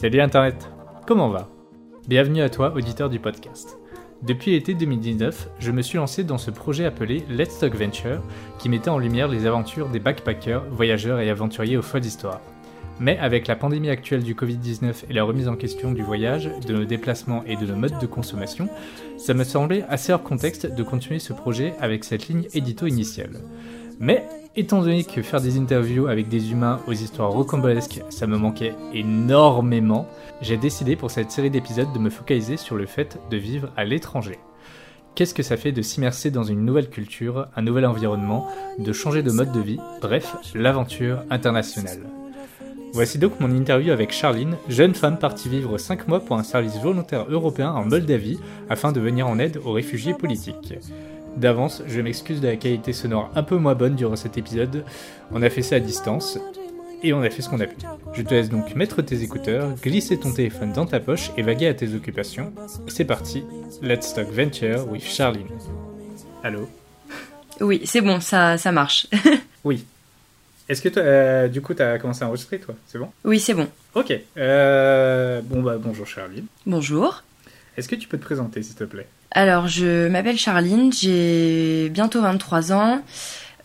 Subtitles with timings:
[0.00, 0.70] Salut Internet,
[1.06, 1.50] comment va?
[2.08, 3.76] Bienvenue à toi, auditeur du podcast.
[4.22, 8.22] Depuis l'été 2019, je me suis lancé dans ce projet appelé Let's Talk Venture,
[8.58, 12.40] qui mettait en lumière les aventures des backpackers, voyageurs et aventuriers aux folles histoires.
[12.98, 16.72] Mais avec la pandémie actuelle du Covid-19 et la remise en question du voyage, de
[16.72, 18.70] nos déplacements et de nos modes de consommation,
[19.18, 23.42] ça me semblait assez hors contexte de continuer ce projet avec cette ligne édito initiale.
[24.00, 24.24] Mais
[24.56, 28.74] étant donné que faire des interviews avec des humains aux histoires rocambolesques, ça me manquait
[28.94, 30.08] énormément,
[30.40, 33.84] j'ai décidé pour cette série d'épisodes de me focaliser sur le fait de vivre à
[33.84, 34.38] l'étranger.
[35.14, 38.48] Qu'est-ce que ça fait de s'immerser dans une nouvelle culture, un nouvel environnement,
[38.78, 42.00] de changer de mode de vie, bref, l'aventure internationale.
[42.94, 46.78] Voici donc mon interview avec Charline, jeune femme partie vivre 5 mois pour un service
[46.78, 48.38] volontaire européen en Moldavie
[48.70, 50.74] afin de venir en aide aux réfugiés politiques.
[51.36, 54.84] D'avance, je m'excuse de la qualité sonore un peu moins bonne durant cet épisode,
[55.30, 56.38] on a fait ça à distance,
[57.02, 57.76] et on a fait ce qu'on a pu.
[58.12, 61.68] Je te laisse donc mettre tes écouteurs, glisser ton téléphone dans ta poche et vaguer
[61.68, 62.52] à tes occupations.
[62.88, 63.44] C'est parti,
[63.82, 65.48] Let's Talk Venture with Charline.
[66.42, 66.68] Allô?
[67.60, 69.06] Oui, c'est bon, ça, ça marche.
[69.62, 69.84] Oui.
[70.70, 72.74] Est-ce que toi, euh, du coup, t'as commencé à enregistrer, toi?
[72.86, 73.10] C'est bon?
[73.24, 73.68] Oui, c'est bon.
[73.94, 74.10] Ok.
[74.38, 76.46] Euh, bon, bah, bonjour Charline.
[76.64, 77.22] Bonjour.
[77.76, 79.06] Est-ce que tu peux te présenter, s'il te plaît?
[79.30, 83.02] Alors, je m'appelle Charline, j'ai bientôt 23 ans.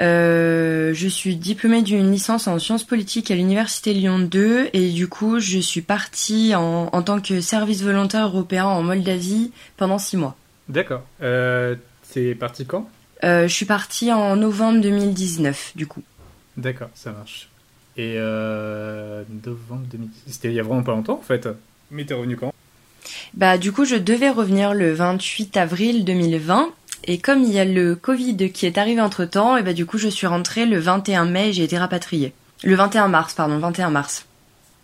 [0.02, 5.08] Euh, je suis diplômée d'une licence en sciences politiques à l'université Lyon 2 et du
[5.08, 10.18] coup je suis partie en, en tant que service volontaire européen en Moldavie pendant six
[10.18, 10.36] mois.
[10.68, 11.04] D'accord.
[11.22, 12.90] Euh, c'est parti quand?
[13.24, 16.04] Euh, je suis partie en novembre 2019 du coup.
[16.58, 17.50] D'accord, ça marche.
[17.98, 20.24] Et euh, novembre 2010.
[20.28, 21.48] C'était il y a vraiment pas longtemps, en fait.
[21.92, 22.54] Mais t'es revenu quand?
[23.36, 26.70] Bah du coup je devais revenir le 28 avril 2020
[27.04, 29.86] et comme il y a le Covid qui est arrivé entre temps et bah du
[29.86, 32.34] coup je suis rentrée le 21 mai et j'ai été rapatriée.
[32.64, 34.26] Le 21 mars pardon, 21 mars.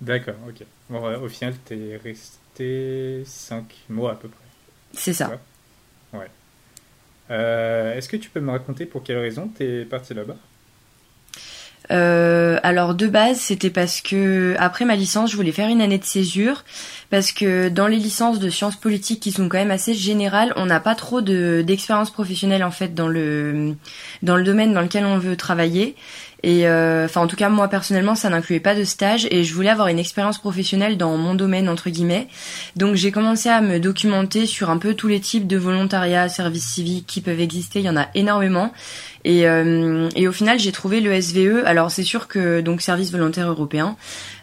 [0.01, 0.65] D'accord, ok.
[0.89, 4.39] Bon, au final, t'es resté 5 mois à peu près.
[4.93, 5.31] C'est ça.
[6.11, 6.29] Ouais.
[7.29, 10.35] Euh, Est-ce que tu peux me raconter pour quelle raison t'es parti là-bas?
[11.91, 15.97] Euh, alors de base, c'était parce que après ma licence, je voulais faire une année
[15.97, 16.63] de césure
[17.09, 20.65] parce que dans les licences de sciences politiques qui sont quand même assez générales, on
[20.65, 23.75] n'a pas trop de d'expérience professionnelle en fait dans le
[24.23, 25.95] dans le domaine dans lequel on veut travailler.
[26.43, 29.53] Et euh, enfin en tout cas moi personnellement ça n'incluait pas de stage et je
[29.53, 32.27] voulais avoir une expérience professionnelle dans mon domaine entre guillemets.
[32.75, 36.65] Donc j'ai commencé à me documenter sur un peu tous les types de volontariat, services
[36.65, 38.73] civiques qui peuvent exister, il y en a énormément.
[39.23, 41.63] Et, euh, et au final, j'ai trouvé le SVE.
[41.65, 43.95] Alors c'est sûr que donc service volontaire européen.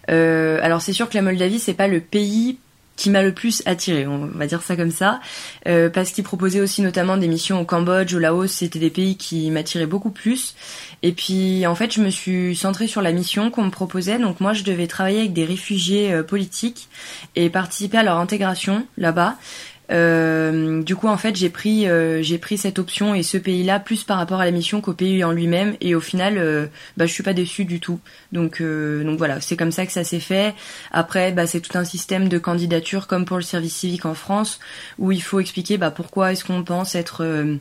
[0.09, 2.59] Euh, alors c'est sûr que la Moldavie c'est pas le pays
[2.99, 5.21] qui m'a le plus attiré, on va dire ça comme ça,
[5.69, 9.17] euh, parce qu'il proposait aussi notamment des missions au Cambodge, au Laos, c'était des pays
[9.17, 10.57] qui m'attiraient beaucoup plus.
[11.03, 14.19] Et puis en fait, je me suis centrée sur la mission qu'on me proposait.
[14.19, 16.89] Donc moi, je devais travailler avec des réfugiés euh, politiques
[17.37, 19.37] et participer à leur intégration là-bas.
[19.91, 23.81] Euh, du coup, en fait, j'ai pris euh, j'ai pris cette option et ce pays-là
[23.81, 25.77] plus par rapport à la mission qu'au pays en lui-même.
[25.81, 26.67] Et au final, euh,
[26.97, 28.01] bah, je suis pas déçue du tout.
[28.33, 30.55] Donc euh, donc voilà, c'est comme ça que ça s'est fait.
[30.93, 34.61] Après, bah, c'est tout un système de candidature comme pour le service civique en France
[34.99, 37.57] où il faut expliquer bah, pourquoi est-ce qu'on pense être euh,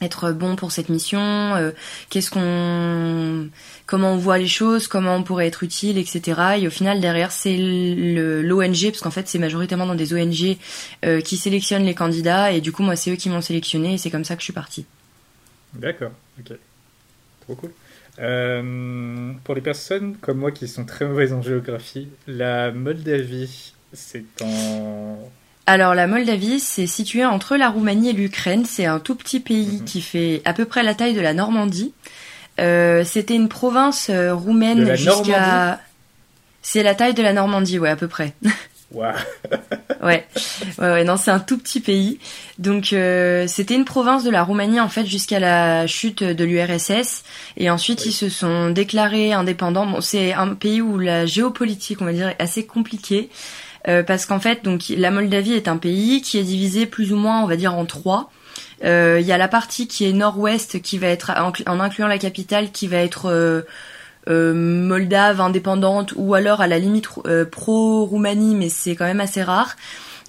[0.00, 1.70] être bon pour cette mission, euh,
[2.10, 3.48] qu'est-ce qu'on,
[3.86, 6.58] comment on voit les choses, comment on pourrait être utile, etc.
[6.58, 10.58] Et au final derrière c'est l'ONG parce qu'en fait c'est majoritairement dans des ONG
[11.04, 13.98] euh, qui sélectionnent les candidats et du coup moi c'est eux qui m'ont sélectionné et
[13.98, 14.84] c'est comme ça que je suis partie.
[15.72, 16.56] D'accord, ok.
[17.40, 17.70] Trop cool.
[18.18, 24.24] Euh, pour les personnes comme moi qui sont très mauvaises en géographie, la Moldavie, c'est
[24.42, 25.30] en...
[25.66, 29.78] Alors la Moldavie c'est situé entre la Roumanie et l'Ukraine, c'est un tout petit pays
[29.80, 29.84] Mhm.
[29.84, 31.92] qui fait à peu près la taille de la Normandie.
[32.60, 35.80] Euh, C'était une province euh, roumaine jusqu'à
[36.62, 38.32] c'est la taille de la Normandie, ouais, à peu près.
[38.92, 39.12] Waouh
[40.02, 40.24] Ouais,
[40.78, 42.18] ouais, ouais, non, c'est un tout petit pays.
[42.58, 47.24] Donc, euh, c'était une province de la Roumanie en fait jusqu'à la chute de l'URSS,
[47.56, 48.10] et ensuite Oui.
[48.10, 49.86] ils se sont déclarés indépendants.
[49.86, 53.28] Bon, c'est un pays où la géopolitique, on va dire, est assez compliquée.
[53.88, 57.16] Euh, parce qu'en fait, donc la Moldavie est un pays qui est divisé plus ou
[57.16, 58.30] moins, on va dire, en trois.
[58.84, 61.30] Euh, Il y a la partie qui est nord-ouest, qui va être
[61.66, 63.62] en, incluant la capitale, qui va être euh,
[64.28, 69.42] euh, moldave, indépendante, ou alors à la limite euh, pro-Roumanie, mais c'est quand même assez
[69.42, 69.76] rare.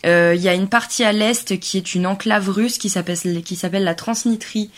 [0.06, 3.18] Euh, Il y a une partie à l'est qui est une enclave russe qui s'appelle
[3.44, 4.70] qui s'appelle la Transnistrie,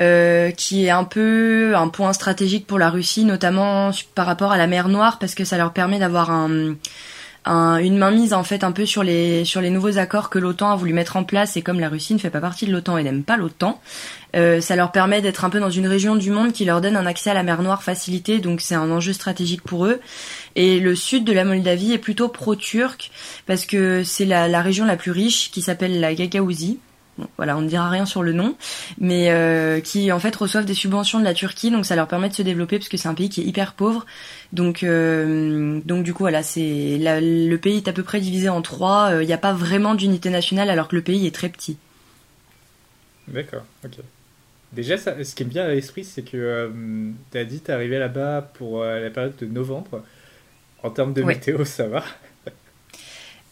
[0.00, 4.58] euh, qui est un peu un point stratégique pour la Russie, notamment par rapport à
[4.58, 6.74] la mer Noire, parce que ça leur permet d'avoir un
[7.46, 10.76] une mainmise en fait un peu sur les sur les nouveaux accords que l'OTAN a
[10.76, 11.56] voulu mettre en place.
[11.56, 13.80] Et comme la Russie ne fait pas partie de l'OTAN et n'aime pas l'OTAN,
[14.34, 16.96] euh, ça leur permet d'être un peu dans une région du monde qui leur donne
[16.96, 20.00] un accès à la mer Noire facilité, donc c'est un enjeu stratégique pour eux.
[20.56, 23.10] Et le sud de la Moldavie est plutôt pro-turc
[23.46, 26.80] parce que c'est la, la région la plus riche qui s'appelle la Gagaouzie
[27.36, 28.56] voilà, on ne dira rien sur le nom,
[28.98, 32.28] mais euh, qui en fait reçoivent des subventions de la Turquie, donc ça leur permet
[32.28, 34.04] de se développer parce que c'est un pays qui est hyper pauvre.
[34.52, 38.62] Donc, euh, donc du coup, voilà, c'est le pays est à peu près divisé en
[38.62, 39.10] trois.
[39.20, 41.78] Il n'y a pas vraiment d'unité nationale alors que le pays est très petit.
[43.28, 43.98] D'accord, ok.
[44.72, 46.68] Déjà, ça, ce qui est bien à l'esprit, c'est que euh,
[47.32, 50.02] tu as dit tu es arrivé là-bas pour la période de novembre.
[50.82, 52.04] En termes de météo, ça va?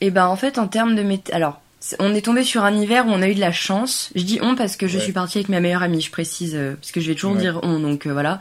[0.00, 1.60] Eh ben, en fait, en termes de météo, alors
[1.98, 4.10] on est tombé sur un hiver où on a eu de la chance.
[4.14, 6.74] Je dis on parce que je suis partie avec ma meilleure amie, je précise, euh,
[6.74, 8.38] parce que je vais toujours dire on, donc euh, voilà.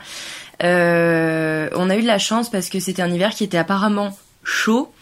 [0.62, 4.16] Euh, on a eu de la chance parce que c'était un hiver qui était apparemment
[4.44, 4.92] chaud,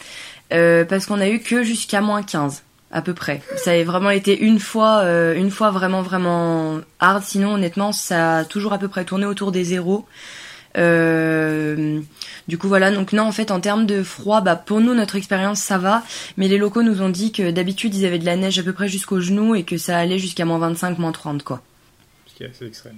[0.50, 3.41] parce qu'on a eu que jusqu'à moins 15 à peu près.
[3.56, 5.03] Ça a vraiment été une fois,
[5.35, 7.23] une fois vraiment vraiment hard.
[7.23, 10.06] Sinon, honnêtement, ça a toujours à peu près tourné autour des zéros.
[10.79, 12.01] Euh,
[12.49, 15.17] du coup voilà, donc non en fait en termes de froid, bah pour nous notre
[15.17, 16.03] expérience ça va,
[16.37, 18.73] mais les locaux nous ont dit que d'habitude ils avaient de la neige à peu
[18.73, 21.63] près jusqu'aux genoux et que ça allait jusqu'à moins 25, moins 30 quoi.
[22.27, 22.97] Ce qui est assez extrême.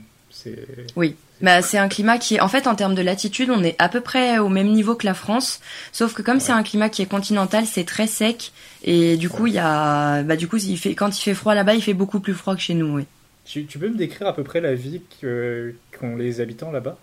[0.97, 3.77] Oui, bah c'est un climat qui est en fait en termes de latitude on est
[3.79, 5.61] à peu près au même niveau que la France,
[5.93, 8.53] sauf que comme c'est un climat qui est continental c'est très sec.
[8.83, 11.55] Et du coup il y a bah du coup il fait quand il fait froid
[11.55, 13.07] là-bas il fait beaucoup plus froid que chez nous oui.
[13.45, 16.99] Tu, tu peux me décrire à peu près la vie qu'ont les habitants là-bas?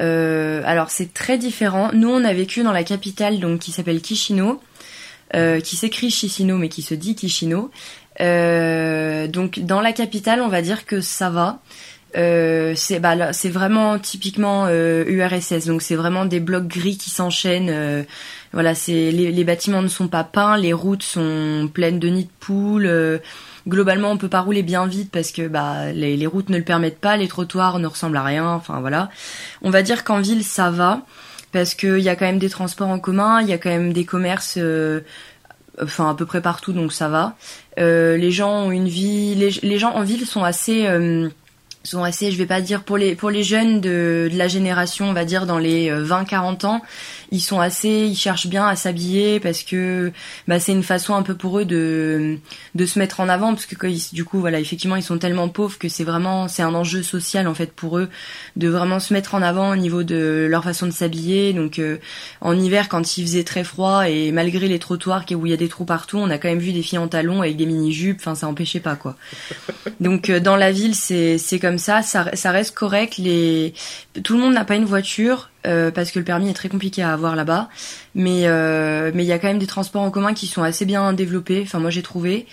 [0.00, 1.90] Euh, alors c'est très différent.
[1.92, 4.60] Nous on a vécu dans la capitale donc qui s'appelle Kishino,
[5.34, 7.70] euh, qui s'écrit Chisinau mais qui se dit Kishino.
[8.20, 11.60] Euh, donc dans la capitale on va dire que ça va.
[12.14, 18.04] c'est bah, c'est vraiment typiquement URSS donc c'est vraiment des blocs gris qui s'enchaînent.
[18.52, 22.30] voilà les, les, bâtiments ne sont pas peints, les routes sont pleines de nids de
[22.40, 23.20] poules
[23.68, 26.98] globalement on peut pas rouler bien vite parce que bah les, routes ne le permettent
[27.00, 29.10] pas, les trottoirs ne ressemblent à rien, enfin voilà.
[29.62, 31.02] On va dire qu'en ville ça va
[31.52, 33.92] parce qu'il y a quand même des transports en commun, il y a quand même
[33.92, 35.00] des commerces euh,
[35.82, 37.36] enfin à peu près partout donc ça va.
[37.78, 41.28] Euh, les gens ont une vie les, gens en ville sont assez euh,
[41.82, 45.46] sont je vais pas dire pour les jeunes de, de la génération, on va dire
[45.46, 46.82] dans les 20-40 ans,
[47.30, 50.12] ils sont assez, ils cherchent bien à s'habiller parce que
[50.48, 52.38] bah, c'est une façon un peu pour eux de
[52.74, 55.78] de se mettre en avant parce que du coup voilà effectivement ils sont tellement pauvres
[55.78, 58.08] que c'est vraiment c'est un enjeu social en fait pour eux
[58.56, 61.52] de vraiment se mettre en avant au niveau de leur façon de s'habiller.
[61.52, 61.98] Donc euh,
[62.40, 65.58] en hiver quand il faisait très froid et malgré les trottoirs où il y a
[65.58, 67.92] des trous partout on a quand même vu des filles en talons avec des mini
[67.92, 69.16] jupes enfin ça empêchait pas quoi.
[70.00, 73.18] Donc euh, dans la ville c'est c'est comme ça, ça ça reste correct.
[73.18, 73.74] Les
[74.24, 77.02] tout le monde n'a pas une voiture euh, parce que le permis est très compliqué
[77.02, 77.68] à avoir là-bas.
[78.14, 80.84] Mais euh, mais il y a quand même des transports en commun qui sont assez
[80.84, 81.62] bien développés.
[81.62, 82.46] Enfin moi j'ai trouvé.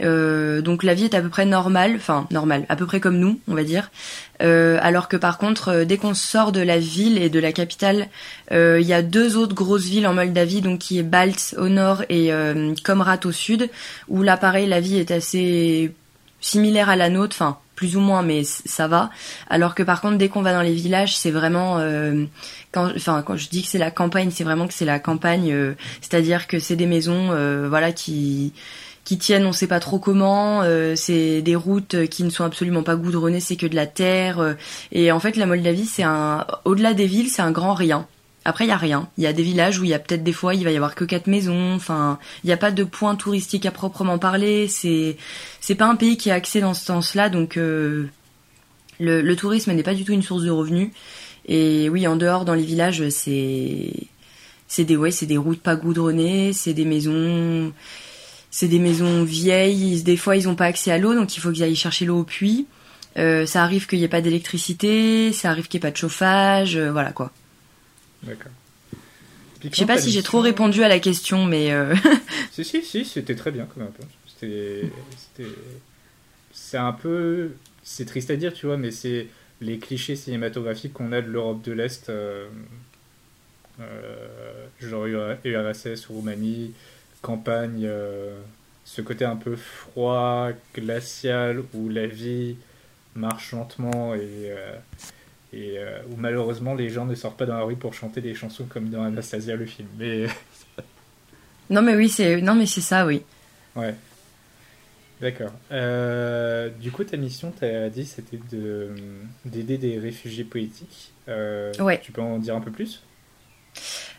[0.00, 3.18] Euh, donc la vie est à peu près normale, enfin normale, à peu près comme
[3.18, 3.90] nous, on va dire.
[4.40, 8.08] alors que par contre, dès qu'on sort de la ville et de la capitale,
[8.50, 12.02] il y a deux autres grosses villes en Moldavie, donc qui est Balt au nord
[12.08, 12.32] et
[12.82, 13.70] Komrat au sud,
[14.08, 15.92] où là pareil la vie est assez
[16.40, 19.10] similaire à la nôtre, enfin plus ou moins, mais ça va.
[19.50, 22.26] Alors que par contre, dès qu'on va dans les villages, c'est vraiment euh,
[22.70, 25.52] quand, enfin, quand je dis que c'est la campagne, c'est vraiment que c'est la campagne,
[25.52, 28.52] euh, c'est-à-dire que c'est des maisons, euh, voilà, qui
[29.02, 30.62] qui tiennent, on sait pas trop comment.
[30.94, 34.54] c'est des routes qui ne sont absolument pas goudronnées, c'est que de la terre.
[34.92, 38.06] et en fait, la Moldavie, c'est un, au-delà des villes, c'est un grand rien.
[38.44, 39.08] Après, il y a rien.
[39.18, 40.76] Il y a des villages où il y a peut-être des fois, il va y
[40.76, 41.74] avoir que quatre maisons.
[41.74, 44.66] Enfin, il n'y a pas de point touristique à proprement parler.
[44.68, 45.16] C'est,
[45.60, 48.08] c'est pas un pays qui est axé dans ce sens-là, donc euh,
[48.98, 50.90] le, tourisme n'est pas du tout une source de revenus.
[51.46, 53.92] Et oui, en dehors, dans les villages, c'est,
[54.66, 57.72] c'est des, ouais, c'est des routes pas goudronnées, c'est des maisons,
[58.50, 60.02] c'est des maisons vieilles.
[60.02, 62.20] Des fois, ils n'ont pas accès à l'eau, donc il faut qu'ils aillent chercher l'eau
[62.20, 62.66] au puits.
[63.18, 65.96] Euh, ça arrive qu'il n'y ait pas d'électricité, ça arrive qu'il n'y ait pas de
[65.96, 67.30] chauffage, euh, voilà quoi.
[68.22, 68.52] D'accord.
[69.70, 71.72] Je sais pas si j'ai trop répondu à la question, mais.
[71.72, 71.94] Euh...
[72.50, 73.88] si, si, si, c'était très bien comme
[74.26, 74.90] C'était.
[76.52, 77.52] C'est un peu.
[77.82, 79.28] C'est triste à dire, tu vois, mais c'est
[79.60, 82.48] les clichés cinématographiques qu'on a de l'Europe de l'Est, euh,
[83.80, 86.72] euh, genre URSS, Roumanie,
[87.22, 87.88] campagne,
[88.84, 92.56] ce côté un peu froid, glacial, où la vie
[93.14, 94.52] marche lentement et
[95.52, 98.34] et euh, où malheureusement les gens ne sortent pas dans la rue pour chanter des
[98.34, 99.88] chansons comme dans Anastasia le film.
[99.98, 100.26] Mais
[101.70, 103.22] non mais oui c'est non mais c'est ça oui.
[103.76, 103.94] Ouais.
[105.20, 105.52] D'accord.
[105.70, 108.90] Euh, du coup ta mission tu as dit c'était de
[109.44, 111.12] d'aider des réfugiés politiques.
[111.28, 112.00] Euh, ouais.
[112.02, 113.02] Tu peux en dire un peu plus?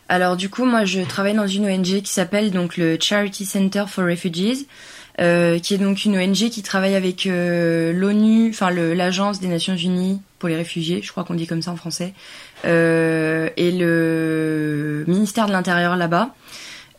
[0.08, 3.84] Alors du coup, moi, je travaille dans une ONG qui s'appelle donc le Charity Center
[3.88, 4.66] for Refugees,
[5.20, 9.76] euh, qui est donc une ONG qui travaille avec euh, l'ONU, enfin l'agence des Nations
[9.76, 12.12] Unies pour les réfugiés, je crois qu'on dit comme ça en français,
[12.64, 16.34] euh, et le ministère de l'Intérieur là-bas.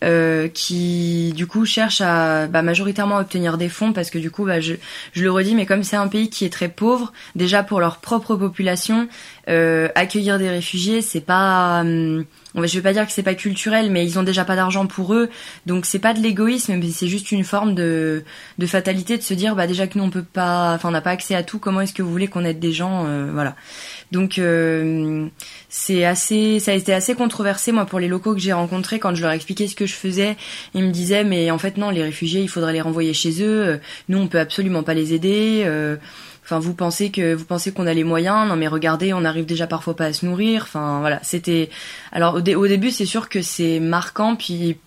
[0.03, 4.45] Euh, qui du coup cherche à bah, majoritairement obtenir des fonds parce que du coup
[4.45, 4.73] bah, je,
[5.13, 7.97] je le redis mais comme c'est un pays qui est très pauvre déjà pour leur
[7.97, 9.07] propre population
[9.47, 12.25] euh, accueillir des réfugiés c'est pas hum,
[12.63, 15.13] je vais pas dire que c'est pas culturel, mais ils ont déjà pas d'argent pour
[15.13, 15.29] eux,
[15.65, 18.23] donc c'est pas de l'égoïsme, mais c'est juste une forme de,
[18.57, 21.01] de fatalité de se dire bah déjà que nous on peut pas, enfin on n'a
[21.01, 23.55] pas accès à tout, comment est-ce que vous voulez qu'on aide des gens, euh, voilà.
[24.11, 25.27] Donc euh,
[25.69, 29.15] c'est assez, ça a été assez controversé moi pour les locaux que j'ai rencontrés quand
[29.15, 30.37] je leur expliquais ce que je faisais,
[30.73, 33.79] ils me disaient mais en fait non les réfugiés il faudrait les renvoyer chez eux,
[34.07, 35.63] nous on peut absolument pas les aider.
[35.65, 35.97] Euh,
[36.45, 39.45] Enfin, vous pensez que vous pensez qu'on a les moyens Non, mais regardez, on arrive
[39.45, 40.61] déjà parfois pas à se nourrir.
[40.63, 41.69] Enfin, voilà, c'était.
[42.11, 44.77] Alors au, au début, c'est sûr que c'est marquant, puis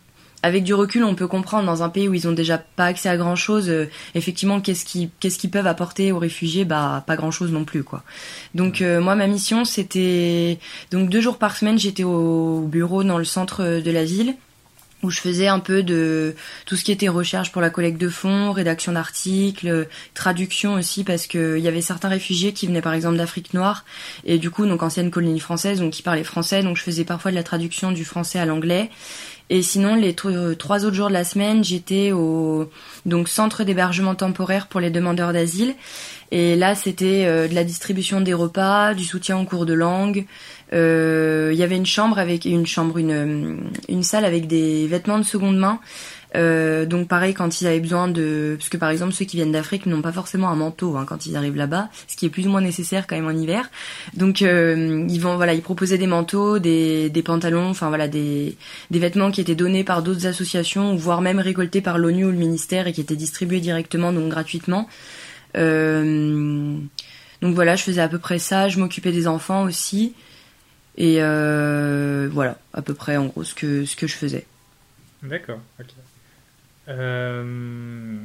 [0.43, 3.09] avec du recul, on peut comprendre dans un pays où ils ont déjà pas accès
[3.09, 6.65] à grand chose, euh, effectivement, qu'est-ce qu'ils qu'est-ce qu'ils peuvent apporter aux réfugiés?
[6.65, 8.05] Bah, pas grand chose non plus, quoi.
[8.55, 10.59] Donc euh, moi, ma mission, c'était
[10.93, 14.37] donc deux jours par semaine, j'étais au bureau dans le centre de la ville
[15.03, 16.35] où je faisais un peu de
[16.67, 21.27] tout ce qui était recherche pour la collecte de fonds, rédaction d'articles, traduction aussi parce
[21.27, 23.85] que il y avait certains réfugiés qui venaient par exemple d'Afrique noire.
[24.25, 27.31] Et du coup donc ancienne colonie française donc qui parlaient français donc je faisais parfois
[27.31, 28.91] de la traduction du français à l'anglais.
[29.51, 32.69] Et sinon les trois autres jours de la semaine j'étais au
[33.07, 35.75] donc centre d'hébergement temporaire pour les demandeurs d'asile.
[36.31, 40.19] Et là c'était euh, de la distribution des repas, du soutien en cours de langue,
[40.19, 45.19] euh, il y avait une chambre avec une chambre, une, une salle avec des vêtements
[45.19, 45.81] de seconde main.
[46.37, 49.53] Euh, donc pareil quand ils avaient besoin de parce que par exemple ceux qui viennent
[49.53, 52.47] d'Afrique n'ont pas forcément un manteau hein, quand ils arrivent là-bas ce qui est plus
[52.47, 53.71] ou moins nécessaire quand même en hiver.
[54.13, 58.59] Donc euh, ils vont voilà ils proposaient des manteaux des, des pantalons enfin voilà des,
[58.91, 62.37] des vêtements qui étaient donnés par d'autres associations voire même récoltés par l'ONU ou le
[62.37, 64.87] ministère et qui étaient distribués directement donc gratuitement.
[65.57, 66.77] Euh,
[67.41, 68.69] donc voilà je faisais à peu près ça.
[68.69, 70.13] Je m'occupais des enfants aussi
[70.99, 74.45] et euh, voilà, à peu près en gros ce que, ce que je faisais.
[75.23, 75.87] D'accord, ok.
[76.89, 78.19] Euh,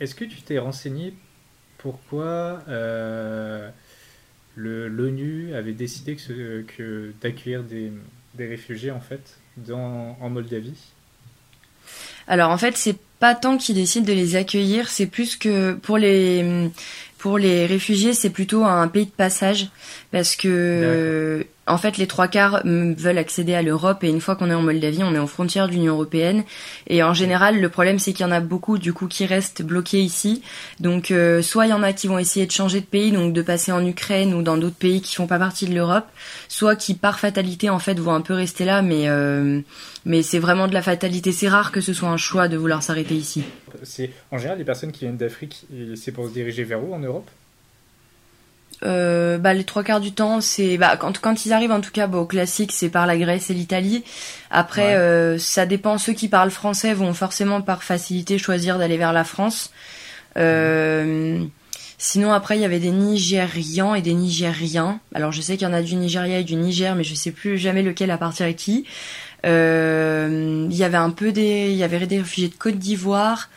[0.00, 1.14] est-ce que tu t'es renseigné
[1.78, 3.70] pourquoi euh,
[4.56, 7.92] l'ONU avait décidé que, que d'accueillir des,
[8.34, 10.92] des, réfugiés en fait dans, en Moldavie?
[12.26, 15.96] Alors en fait, c'est pas tant qu'ils décident de les accueillir, c'est plus que pour
[15.96, 16.70] les
[17.18, 19.68] pour les réfugiés, c'est plutôt un pays de passage
[20.12, 24.50] parce que en fait, les trois quarts veulent accéder à l'Europe et une fois qu'on
[24.50, 26.44] est en Moldavie, on est en frontière de l'Union européenne.
[26.86, 29.62] Et en général, le problème, c'est qu'il y en a beaucoup du coup qui restent
[29.62, 30.42] bloqués ici.
[30.78, 33.32] Donc, euh, soit il y en a qui vont essayer de changer de pays, donc
[33.32, 36.06] de passer en Ukraine ou dans d'autres pays qui font pas partie de l'Europe,
[36.48, 39.60] soit qui par fatalité en fait vont un peu rester là, mais euh,
[40.04, 41.32] mais c'est vraiment de la fatalité.
[41.32, 43.42] C'est rare que ce soit un choix de vouloir s'arrêter ici.
[43.86, 45.66] C'est en général les personnes qui viennent d'Afrique,
[45.96, 47.30] c'est pour se diriger vers où en Europe?
[48.82, 51.92] Euh, bah, les trois quarts du temps, c'est bah, quand, quand ils arrivent en tout
[51.92, 54.04] cas, bah, au classique, c'est par la Grèce et l'Italie.
[54.50, 55.96] Après, euh, ça dépend.
[55.98, 59.70] Ceux qui parlent français vont forcément par facilité choisir d'aller vers la France.
[60.36, 61.42] Euh,
[61.96, 65.00] sinon, après, il y avait des Nigérians et des Nigériens.
[65.14, 67.32] Alors, je sais qu'il y en a du Nigeria et du Niger, mais je sais
[67.32, 68.84] plus jamais lequel appartient à qui.
[69.46, 73.48] Euh, il y avait un peu des, il y avait des réfugiés de Côte d'Ivoire.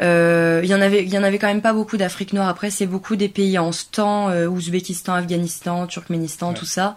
[0.00, 2.48] Euh, il y en avait, il y en avait quand même pas beaucoup d'Afrique noire.
[2.48, 6.96] Après, c'est beaucoup des pays en stan, euh, Ouzbékistan, Afghanistan, Turkménistan, tout ça.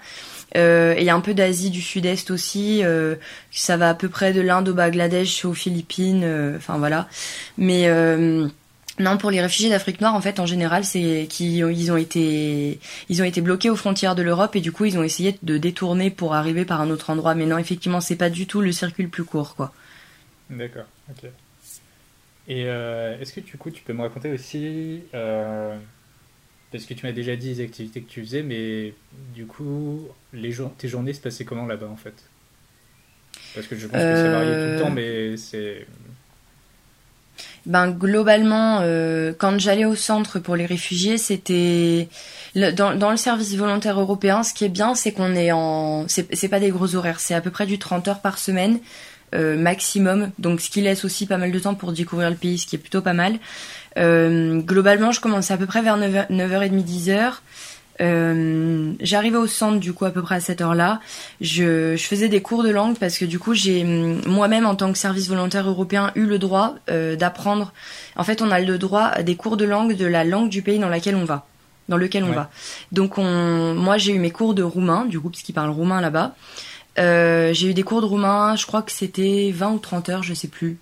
[0.56, 2.84] Euh, et il y a un peu d'Asie du Sud-Est aussi.
[2.84, 3.16] Euh,
[3.52, 6.24] ça va à peu près de l'Inde au Bangladesh, aux Philippines.
[6.24, 7.08] Euh, enfin voilà.
[7.58, 7.88] Mais
[9.00, 12.80] non, pour les réfugiés d'Afrique noire, en fait, en général, c'est qu'ils ils ont été,
[13.10, 15.60] ils ont été bloqués aux frontières de l'Europe et du coup, ils ont essayé de
[15.60, 17.36] détourner pour arriver par un autre endroit.
[17.36, 19.72] Mais non, effectivement, c'est pas du tout le circuit le plus court, quoi.
[20.50, 20.86] D'accord.
[21.12, 21.30] Ok.
[22.48, 25.76] Et euh, est-ce que du coup tu peux me raconter aussi, euh,
[26.72, 28.94] parce que tu m'as déjà dit les activités que tu faisais, mais
[29.36, 32.14] du coup les tes journées se passaient comment là-bas en fait?
[33.54, 35.86] Parce que je pense que ça variait tout le temps, mais c'est...
[37.66, 42.08] Ben globalement, euh, quand j'allais au centre pour les réfugiés, c'était
[42.56, 44.42] dans, dans, le service volontaire européen.
[44.42, 47.42] Ce qui est bien, c'est qu'on est en, c'est pas des gros horaires, c'est à
[47.42, 48.80] peu près du 30 heures par semaine.
[49.36, 52.58] Euh, maximum, donc ce qui laisse aussi pas mal de temps pour découvrir le pays,
[52.58, 53.40] ce qui est plutôt pas mal.
[53.98, 57.34] Euh, globalement, je commençais à peu près vers 9h, 9h30, 10h.
[58.00, 61.02] Euh, j'arrivais au centre du coup à peu près à cette heure-là.
[61.42, 64.92] Je, je, faisais des cours de langue parce que du coup j'ai moi-même en tant
[64.92, 67.74] que service volontaire européen eu le droit euh, d'apprendre.
[68.16, 70.62] En fait, on a le droit à des cours de langue de la langue du
[70.62, 71.48] pays dans laquelle on va,
[71.90, 72.50] dans lequel on va.
[72.92, 76.00] Donc on, moi j'ai eu mes cours de roumain du coup parce qu'ils parlent roumain
[76.00, 76.36] là-bas.
[76.98, 80.34] J'ai eu des cours de roumain, je crois que c'était 20 ou 30 heures, je
[80.34, 80.78] sais plus.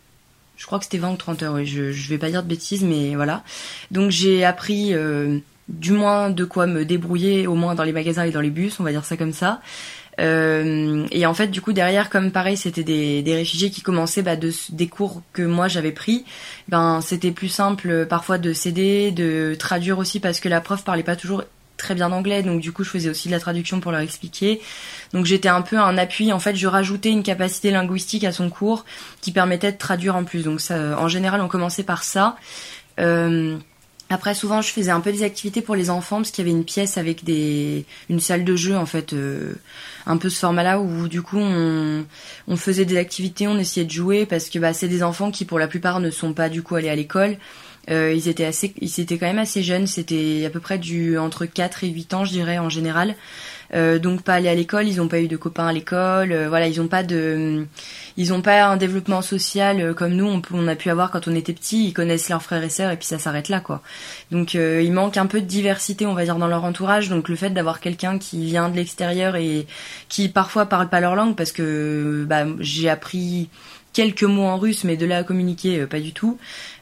[0.58, 2.48] Je crois que c'était 20 ou 30 heures, oui, je, je vais pas dire de
[2.48, 3.44] bêtises, mais voilà.
[3.92, 4.94] Donc j'ai appris
[5.68, 8.80] du moins de quoi me débrouiller, au moins dans les magasins et dans les bus,
[8.80, 9.62] on va dire ça comme ça.
[10.20, 14.36] Euh, et en fait, du coup, derrière, comme pareil, c'était des, réfugiés qui commençaient bah,
[14.36, 16.26] de, des cours que moi j'avais pris.
[16.70, 20.84] Ben, c'était plus simple euh, parfois de céder, de traduire aussi parce que la prof
[20.84, 21.44] parlait pas toujours
[21.78, 24.62] très bien anglais, donc du coup, je faisais aussi de la traduction pour leur expliquer.
[25.14, 26.32] Donc j'étais un peu un appui.
[26.32, 28.86] En fait, je rajoutais une capacité linguistique à son cours
[29.22, 30.44] qui permettait de traduire en plus.
[30.44, 32.36] Donc ça, en général, on commençait par ça.
[33.00, 33.58] Euh,
[34.10, 36.58] après, souvent, je faisais un peu des activités pour les enfants parce qu'il y avait
[36.58, 39.56] une pièce avec des une salle de jeu en fait, euh,
[40.06, 42.06] un peu ce format-là où du coup on,
[42.48, 45.44] on faisait des activités, on essayait de jouer parce que bah c'est des enfants qui
[45.44, 47.38] pour la plupart ne sont pas du coup allés à l'école.
[47.90, 49.88] Euh, ils étaient assez, ils étaient quand même assez jeunes.
[49.88, 53.16] C'était à peu près du entre 4 et 8 ans, je dirais en général.
[53.74, 56.48] Euh, donc pas aller à l'école, ils n'ont pas eu de copains à l'école, euh,
[56.50, 57.66] voilà, ils n'ont pas de,
[58.16, 61.36] ils ont pas un développement social euh, comme nous on, a pu avoir quand on
[61.36, 61.88] était petit.
[61.88, 63.82] Ils connaissent leurs frères et sœurs et puis ça s'arrête là quoi.
[64.32, 67.10] Donc il manque un peu de diversité, on va dire, dans leur entourage.
[67.10, 69.66] Donc le fait d'avoir quelqu'un qui vient de l'extérieur et
[70.10, 73.50] qui parfois parle pas leur langue parce que bah, j'ai appris
[73.94, 76.38] quelques mots en russe, mais de là à communiquer, pas du tout.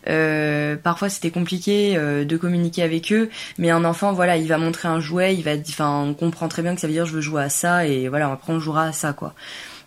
[0.08, 4.58] Euh, parfois c'était compliqué euh, de communiquer avec eux, mais un enfant, voilà, il va
[4.58, 7.14] montrer un jouet, il va, enfin, on comprend très bien que ça veut dire je
[7.14, 9.34] veux jouer à ça et voilà, après on jouera à ça quoi.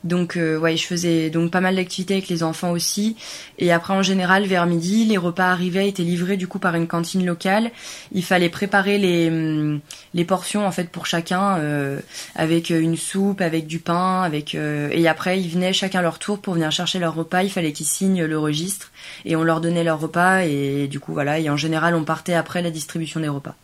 [0.07, 3.17] Donc euh, ouais, je faisais donc pas mal d'activités avec les enfants aussi.
[3.59, 6.87] Et après en général vers midi, les repas arrivaient étaient livrés du coup par une
[6.87, 7.71] cantine locale.
[8.13, 9.81] Il fallait préparer les hum,
[10.15, 12.01] les portions en fait pour chacun euh,
[12.37, 16.41] avec euh, une soupe, avec du pain, avec et après ils venaient chacun leur tour
[16.41, 17.43] pour venir chercher leur repas.
[17.43, 18.93] Il fallait qu'ils signent le registre
[19.25, 21.41] et on leur donnait leur repas et du coup voilà.
[21.41, 23.57] Et en général on partait après la distribution des repas.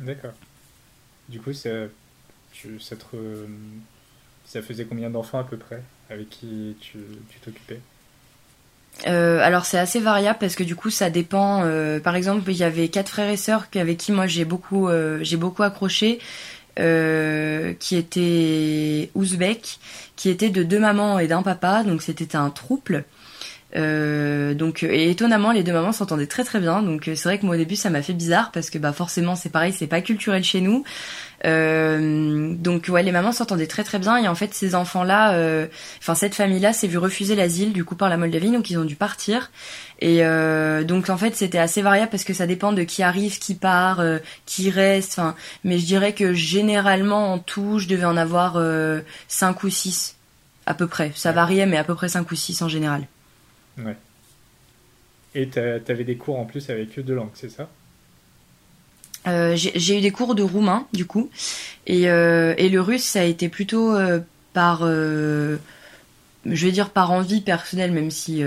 [0.00, 0.32] D'accord.
[1.28, 1.70] Du coup ça,
[2.80, 3.16] ça te
[4.52, 6.98] ça faisait combien d'enfants à peu près avec qui tu
[7.42, 7.80] t'occupais?
[9.06, 11.62] Euh, alors c'est assez variable parce que du coup ça dépend.
[11.64, 14.88] Euh, par exemple, il y avait quatre frères et sœurs avec qui moi j'ai beaucoup
[14.88, 16.18] euh, beaucoup accroché,
[16.76, 19.78] qui étaient ouzbeks,
[20.16, 23.04] qui étaient de deux mamans et d'un papa, donc c'était un trouble.
[23.74, 27.54] Donc et étonnamment les deux mamans s'entendaient très très bien donc c'est vrai que moi
[27.54, 30.44] au début ça m'a fait bizarre parce que bah forcément c'est pareil c'est pas culturel
[30.44, 30.84] chez nous
[31.44, 35.66] euh, donc ouais, les mamans s'entendaient très très bien et en fait ces enfants-là, euh,
[35.98, 38.84] enfin cette famille-là s'est vu refuser l'asile du coup par la Moldavie, donc ils ont
[38.84, 39.50] dû partir.
[40.00, 43.38] Et euh, donc en fait c'était assez variable parce que ça dépend de qui arrive,
[43.38, 45.12] qui part, euh, qui reste.
[45.18, 48.60] Enfin, mais je dirais que généralement en tout, je devais en avoir
[49.28, 50.16] 5 ou 6
[50.66, 51.12] à peu près.
[51.14, 53.06] Ça variait, mais à peu près 5 ou 6 en général.
[53.78, 53.96] Ouais.
[55.34, 57.68] Et t'avais des cours en plus avec eux de langue, c'est ça?
[59.26, 61.30] Euh, j'ai eu des cours de roumain du coup.
[61.86, 64.20] Et, euh, et le russe ça a été plutôt euh,
[64.52, 65.56] par je
[66.44, 68.42] vais dire par envie personnelle même si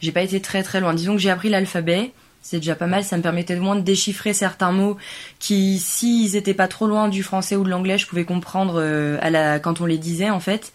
[0.00, 0.94] j'ai pas été très très loin.
[0.94, 2.12] Disons que j'ai appris l'alphabet.
[2.40, 3.02] C'est déjà pas mal.
[3.02, 4.96] Ça me permettait de moins de déchiffrer certains mots
[5.40, 8.80] qui s'ils étaient pas trop loin du français ou de l'anglais je pouvais comprendre
[9.20, 10.72] à la quand on les disait en fait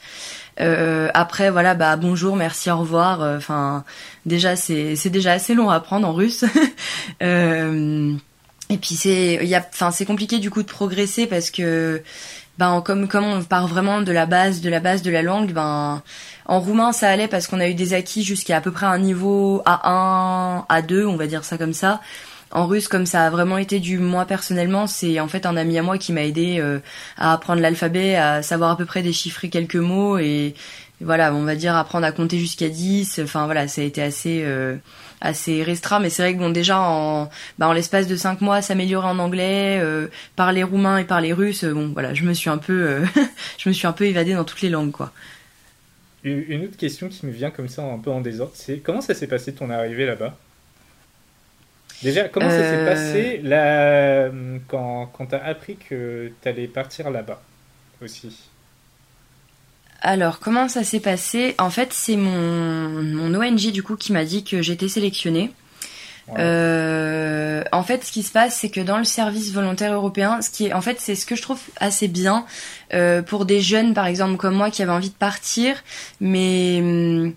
[0.58, 3.84] après voilà bah bonjour merci au revoir enfin
[4.26, 6.46] déjà c'est déjà assez long à apprendre en russe
[8.72, 12.02] Et puis c'est, il y enfin c'est compliqué du coup de progresser parce que,
[12.58, 15.52] ben comme comme on part vraiment de la base de la base de la langue,
[15.52, 16.02] ben
[16.46, 19.00] en roumain ça allait parce qu'on a eu des acquis jusqu'à à peu près un
[19.00, 22.00] niveau A1, A2, on va dire ça comme ça.
[22.52, 25.78] En russe, comme ça a vraiment été du moi personnellement, c'est en fait un ami
[25.78, 26.80] à moi qui m'a aidé euh,
[27.18, 30.54] à apprendre l'alphabet, à savoir à peu près déchiffrer quelques mots et
[31.04, 33.22] voilà, on va dire apprendre à compter jusqu'à 10.
[33.24, 34.76] Enfin voilà, ça a été assez euh,
[35.20, 39.08] assez restreint, mais c'est vrai que bon déjà en bah, l'espace de cinq mois s'améliorer
[39.08, 42.88] en anglais, euh, parler roumain et parler russe, bon voilà, je me suis un peu
[42.88, 43.06] euh,
[43.58, 45.12] je me suis un peu évadée dans toutes les langues quoi.
[46.24, 49.16] Une autre question qui me vient comme ça un peu en désordre, c'est comment ça
[49.16, 50.38] s'est passé ton arrivée là-bas?
[52.04, 54.30] Déjà, comment ça s'est passé là,
[54.68, 57.42] quand, quand tu as appris que tu allais partir là-bas
[58.02, 58.50] aussi?
[60.02, 61.54] Alors, comment ça s'est passé?
[61.60, 65.52] En fait, c'est mon, mon ONG du coup qui m'a dit que j'étais sélectionnée.
[66.38, 70.50] Euh, en fait, ce qui se passe, c'est que dans le service volontaire européen, ce
[70.50, 72.46] qui est, en fait, c'est ce que je trouve assez bien
[72.94, 75.84] euh, pour des jeunes, par exemple comme moi, qui avaient envie de partir,
[76.20, 77.34] mais hum,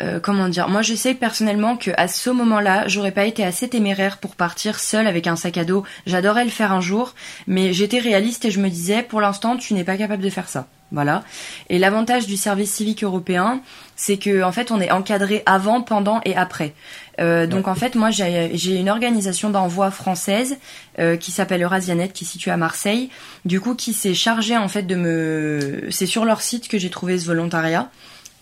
[0.00, 0.68] euh, comment dire?
[0.68, 4.80] Moi, je sais personnellement que à ce moment-là, j'aurais pas été assez téméraire pour partir
[4.80, 5.84] seule avec un sac à dos.
[6.06, 7.14] J'adorais le faire un jour,
[7.46, 10.48] mais j'étais réaliste et je me disais, pour l'instant, tu n'es pas capable de faire
[10.48, 10.66] ça.
[10.90, 11.24] Voilà.
[11.70, 13.60] Et l'avantage du service civique européen,
[13.96, 16.72] c'est que en fait, on est encadré avant, pendant et après.
[17.20, 20.56] Euh, donc en fait, moi j'ai une organisation d'envoi française
[20.98, 23.10] euh, qui s'appelle Eurasianet, qui est située à Marseille.
[23.44, 26.90] Du coup, qui s'est chargée en fait de me, c'est sur leur site que j'ai
[26.90, 27.90] trouvé ce volontariat.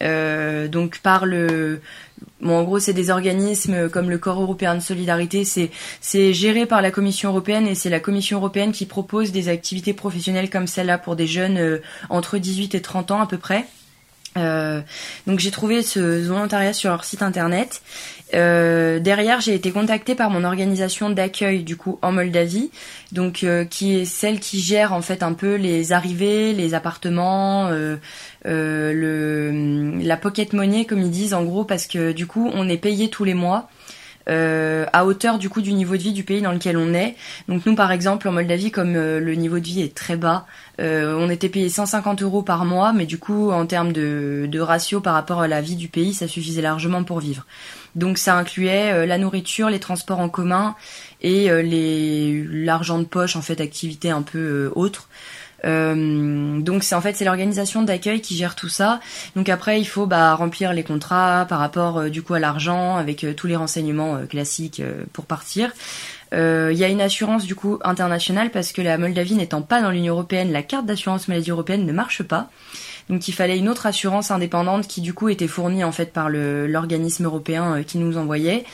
[0.03, 1.81] Euh, donc par le
[2.41, 5.45] Bon, en gros, c'est des organismes comme le Corps européen de solidarité.
[5.45, 9.93] C'est géré par la Commission européenne et c'est la Commission européenne qui propose des activités
[9.93, 11.79] professionnelles comme celle-là pour des jeunes euh,
[12.11, 13.67] entre 18 et 30 ans à peu près.
[14.39, 14.81] Euh,
[15.27, 17.83] donc j'ai trouvé ce volontariat sur leur site internet.
[18.35, 22.71] Euh, derrière, j'ai été contactée par mon organisation d'accueil du coup en Moldavie,
[23.13, 27.69] donc euh, qui est celle qui gère en fait un peu les arrivées, les appartements,
[27.69, 27.97] euh,
[28.45, 32.79] le la pocket money comme ils disent en gros parce que du coup on est
[32.79, 33.69] payé tous les mois.
[34.29, 37.17] À hauteur du coup du niveau de vie du pays dans lequel on est.
[37.49, 40.47] Donc nous par exemple en Moldavie comme le niveau de vie est très bas,
[40.79, 45.01] on était payé 150 euros par mois, mais du coup en termes de, de ratio
[45.01, 47.47] par rapport à la vie du pays, ça suffisait largement pour vivre.
[47.95, 50.75] Donc ça incluait la nourriture, les transports en commun
[51.21, 54.71] et les l'argent de poche en fait activités un peu.
[55.65, 59.01] Euh, donc c'est en fait c'est l'organisation d'accueil qui gère tout ça.
[59.37, 62.97] Donc après il faut bah, remplir les contrats par rapport euh, du coup à l'argent
[62.97, 65.73] avec euh, tous les renseignements classiques pour partir.
[66.35, 69.91] Il y a une assurance du coup internationale parce que la Moldavie n'étant pas dans
[69.91, 72.49] l'Union européenne, la carte d'assurance maladie européenne ne marche pas.
[73.09, 76.31] Donc il fallait une autre assurance indépendante qui du coup était fournie en fait par
[76.31, 78.65] l'organisme européen qui nous envoyait.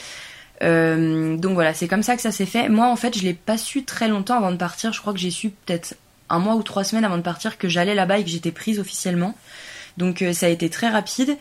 [0.60, 2.68] donc voilà, c'est comme ça que ça s'est fait.
[2.68, 4.92] Moi en fait, je l'ai pas su très longtemps avant de partir.
[4.92, 5.94] Je crois que j'ai su peut-être
[6.30, 8.78] un mois ou trois semaines avant de partir que j'allais là-bas et que j'étais prise
[8.78, 9.34] officiellement.
[9.96, 11.36] Donc euh, ça a été très rapide.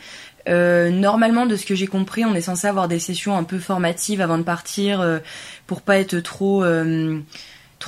[0.50, 3.60] Euh, normalement, de ce que j'ai compris, on est censé avoir des sessions un peu
[3.60, 5.20] formatives avant de partir euh,
[5.68, 6.64] pour pas être trop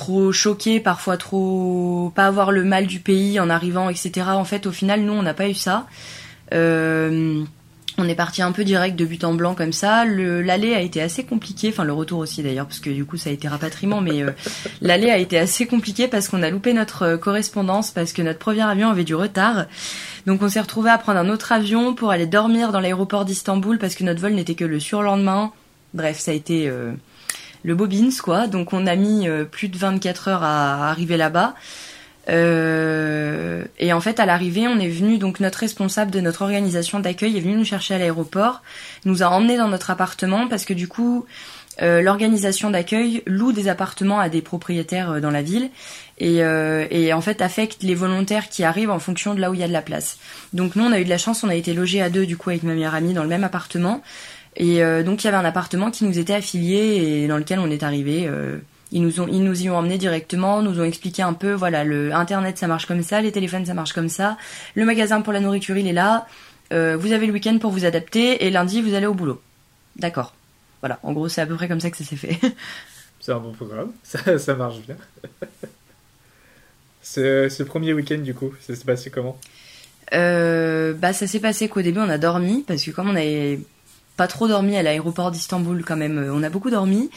[0.00, 4.28] trop choqué, parfois trop pas avoir le mal du pays en arrivant, etc.
[4.28, 5.86] En fait, au final, nous, on n'a pas eu ça.
[8.00, 10.06] On est parti un peu direct de but en blanc comme ça.
[10.06, 13.28] L'aller a été assez compliqué, enfin le retour aussi d'ailleurs, parce que du coup ça
[13.28, 14.30] a été rapatriement, mais euh,
[14.80, 18.38] l'aller a été assez compliqué parce qu'on a loupé notre euh, correspondance, parce que notre
[18.38, 19.66] premier avion avait du retard.
[20.26, 23.78] Donc on s'est retrouvé à prendre un autre avion pour aller dormir dans l'aéroport d'Istanbul
[23.78, 25.52] parce que notre vol n'était que le surlendemain.
[25.92, 26.92] Bref, ça a été euh,
[27.62, 28.46] le bobins quoi.
[28.46, 31.54] Donc on a mis plus de 24 heures à arriver là-bas.
[32.28, 37.00] Euh, et en fait, à l'arrivée, on est venu, donc notre responsable de notre organisation
[37.00, 38.62] d'accueil est venu nous chercher à l'aéroport,
[39.04, 41.26] nous a emmenés dans notre appartement parce que du coup,
[41.82, 45.70] euh, l'organisation d'accueil loue des appartements à des propriétaires euh, dans la ville
[46.18, 49.54] et, euh, et, en fait affecte les volontaires qui arrivent en fonction de là où
[49.54, 50.18] il y a de la place.
[50.52, 52.36] Donc nous, on a eu de la chance, on a été logés à deux du
[52.36, 54.02] coup avec ma meilleure amie dans le même appartement.
[54.56, 57.70] Et donc il y avait un appartement qui nous était affilié et dans lequel on
[57.70, 58.28] est arrivé
[58.92, 61.84] ils nous ont, ils nous y ont emmenés directement, nous ont expliqué un peu, voilà,
[61.84, 64.36] le internet ça marche comme ça, les téléphones ça marche comme ça,
[64.74, 66.26] le magasin pour la nourriture il est là,
[66.72, 69.40] euh, vous avez le week-end pour vous adapter et lundi vous allez au boulot.
[69.96, 70.34] D'accord.
[70.80, 72.38] Voilà, en gros c'est à peu près comme ça que ça s'est fait.
[73.20, 74.96] c'est un bon programme, ça, ça marche bien.
[77.02, 79.38] ce, ce, premier week-end du coup, ça s'est passé comment?
[80.12, 83.60] Euh, Bah ça s'est passé qu'au début on a dormi parce que comme on avait
[84.20, 87.08] pas trop dormi à l'aéroport d'Istanbul quand même, euh, on a beaucoup dormi.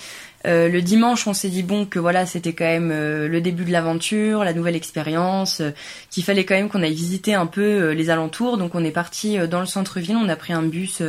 [0.48, 3.66] Euh, le dimanche, on s'est dit bon que voilà, c'était quand même euh, le début
[3.66, 5.62] de l'aventure, la nouvelle expérience,
[6.10, 8.58] qu'il fallait quand même qu'on aille visiter un peu les alentours.
[8.58, 11.04] Donc on est parti dans le centre-ville, on a pris un bus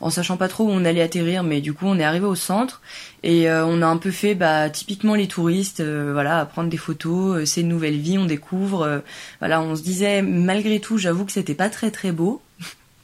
[0.00, 2.34] en sachant pas trop où on allait atterrir, mais du coup on est arrivé au
[2.34, 2.82] centre
[3.22, 7.60] et on a un peu fait bah, typiquement les touristes, voilà, prendre des photos, c'est
[7.60, 9.02] une nouvelle vie, on découvre.
[9.38, 12.42] voilà, on se disait malgré tout, j'avoue que c'était pas très très beau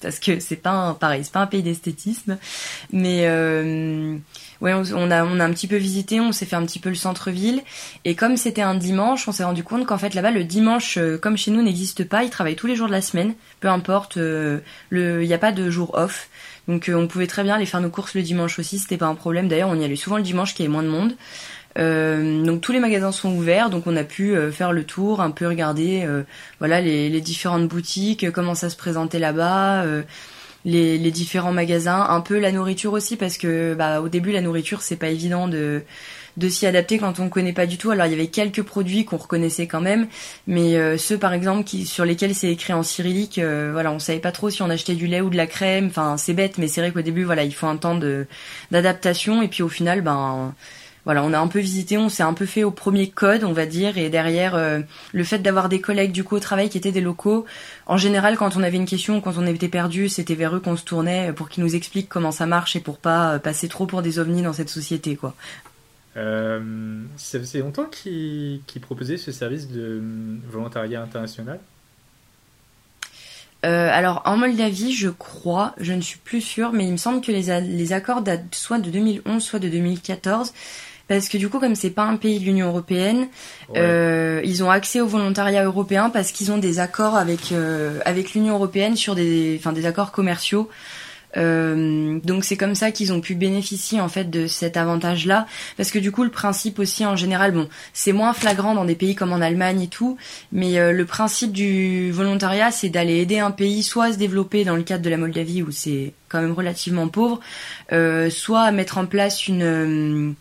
[0.01, 2.39] parce que c'est pas un, pareil, c'est pas un pays d'esthétisme,
[2.93, 3.27] mais
[4.61, 6.89] ouais, on, a, on a un petit peu visité, on s'est fait un petit peu
[6.89, 7.63] le centre-ville.
[8.05, 11.19] Et comme c'était un dimanche, on s'est rendu compte qu'en fait là-bas, le dimanche, euh,
[11.19, 12.25] comme chez nous, n'existe pas.
[12.25, 14.17] Ils travaillent tous les jours de la semaine, peu importe.
[14.17, 14.61] Euh,
[14.93, 16.29] il n'y a pas de jour off.
[16.69, 19.07] Donc euh, on pouvait très bien aller faire nos courses le dimanche aussi, c'était pas
[19.07, 19.49] un problème.
[19.49, 21.15] D'ailleurs, on y allait souvent le dimanche, qui y avait moins de monde.
[21.77, 25.47] Donc tous les magasins sont ouverts, donc on a pu faire le tour, un peu
[25.47, 26.07] regarder,
[26.59, 29.85] voilà les, les, différentes boutiques, comment ça se présentait là-bas
[30.65, 34.41] les, les, différents magasins, un peu la nourriture aussi parce que bah, au début la
[34.41, 35.83] nourriture c'est pas évident de
[36.37, 37.91] de s'y adapter quand on connaît pas du tout.
[37.91, 40.07] Alors il y avait quelques produits qu'on reconnaissait quand même,
[40.47, 43.99] mais euh, ceux par exemple qui sur lesquels c'est écrit en cyrillique, euh, voilà, on
[43.99, 45.87] savait pas trop si on achetait du lait ou de la crème.
[45.87, 48.27] Enfin c'est bête, mais c'est vrai qu'au début voilà il faut un temps de
[48.71, 50.55] d'adaptation et puis au final ben
[51.05, 53.53] voilà, on a un peu visité, on s'est un peu fait au premier code, on
[53.53, 54.81] va dire, et derrière euh,
[55.13, 57.47] le fait d'avoir des collègues du coup au travail qui étaient des locaux.
[57.87, 60.77] En général, quand on avait une question, quand on était perdu, c'était vers eux qu'on
[60.77, 63.87] se tournait pour qu'ils nous expliquent comment ça marche et pour pas euh, passer trop
[63.87, 65.35] pour des ovnis dans cette société, quoi.
[66.17, 70.03] Euh, ça faisait longtemps qu'ils qu proposaient ce service de
[70.51, 71.61] volontariat international?
[73.63, 77.31] Alors en Moldavie, je crois, je ne suis plus sûre, mais il me semble que
[77.31, 80.55] les, les accords datent soit de 2011, soit de 2014
[81.11, 83.27] parce que du coup comme c'est pas un pays de l'Union européenne,
[83.77, 88.33] euh, ils ont accès au volontariat européen parce qu'ils ont des accords avec euh, avec
[88.33, 90.71] l'Union européenne sur des enfin des accords commerciaux.
[91.37, 95.47] Euh, donc c'est comme ça qu'ils ont pu bénéficier en fait de cet avantage-là,
[95.77, 98.95] parce que du coup le principe aussi en général, bon, c'est moins flagrant dans des
[98.95, 100.17] pays comme en Allemagne et tout,
[100.53, 104.63] mais euh, le principe du volontariat, c'est d'aller aider un pays soit à se développer
[104.63, 107.41] dans le cadre de la Moldavie où c'est quand même relativement pauvre,
[107.93, 110.37] euh, soit à mettre en place une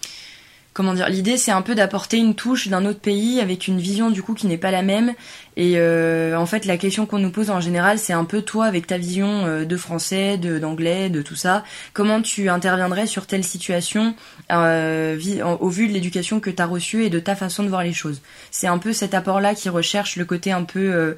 [0.80, 4.12] comment dire l'idée c'est un peu d'apporter une touche d'un autre pays avec une vision
[4.12, 5.14] du coup qui n'est pas la même.
[5.58, 8.66] Et euh, en fait la question qu'on nous pose en général c'est un peu toi
[8.66, 13.44] avec ta vision euh, de français d'anglais de tout ça comment tu interviendrais sur telle
[13.44, 14.16] situation
[14.54, 15.18] euh,
[15.60, 17.92] au vu de l'éducation que tu as reçue et de ta façon de voir les
[17.92, 18.22] choses.
[18.50, 21.18] C'est un peu cet apport là qui recherche le côté un peu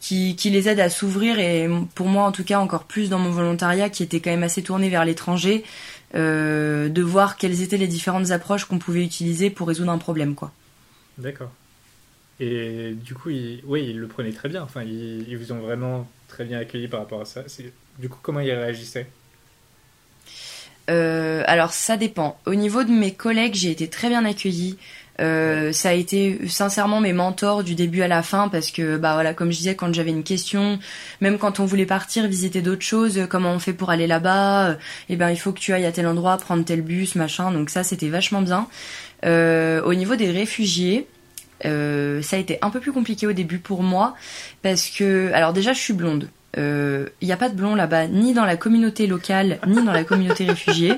[0.00, 3.18] qui, qui les aide à s'ouvrir et pour moi en tout cas encore plus dans
[3.18, 5.64] mon volontariat qui était quand même assez tourné vers l'étranger
[6.14, 10.34] euh, de voir quelles étaient les différentes approches qu'on pouvait utiliser pour résoudre un problème,
[10.34, 10.52] quoi.
[11.18, 11.50] D'accord.
[12.40, 14.62] Et du coup, oui, ils le prenaient très bien.
[14.62, 17.44] Enfin, ils, vous ont vraiment très bien accueilli par rapport à ça.
[17.98, 19.06] Du coup, comment ils réagissaient?
[20.90, 22.40] Euh, Alors, ça dépend.
[22.46, 24.76] Au niveau de mes collègues, j'ai été très bien accueillie.
[25.20, 29.12] Euh, ça a été sincèrement mes mentors du début à la fin parce que bah
[29.12, 30.78] voilà comme je disais quand j'avais une question
[31.20, 34.76] même quand on voulait partir visiter d'autres choses comment on fait pour aller là-bas et
[35.10, 37.52] eh ben il faut que tu ailles à tel endroit prendre tel bus machin.
[37.52, 38.68] Donc ça c'était vachement bien.
[39.24, 41.06] Euh, au niveau des réfugiés
[41.64, 44.14] euh, ça a été un peu plus compliqué au début pour moi
[44.62, 46.30] parce que alors déjà je suis blonde.
[46.56, 50.04] Il n'y a pas de blond là-bas ni dans la communauté locale ni dans la
[50.04, 50.94] communauté réfugiée.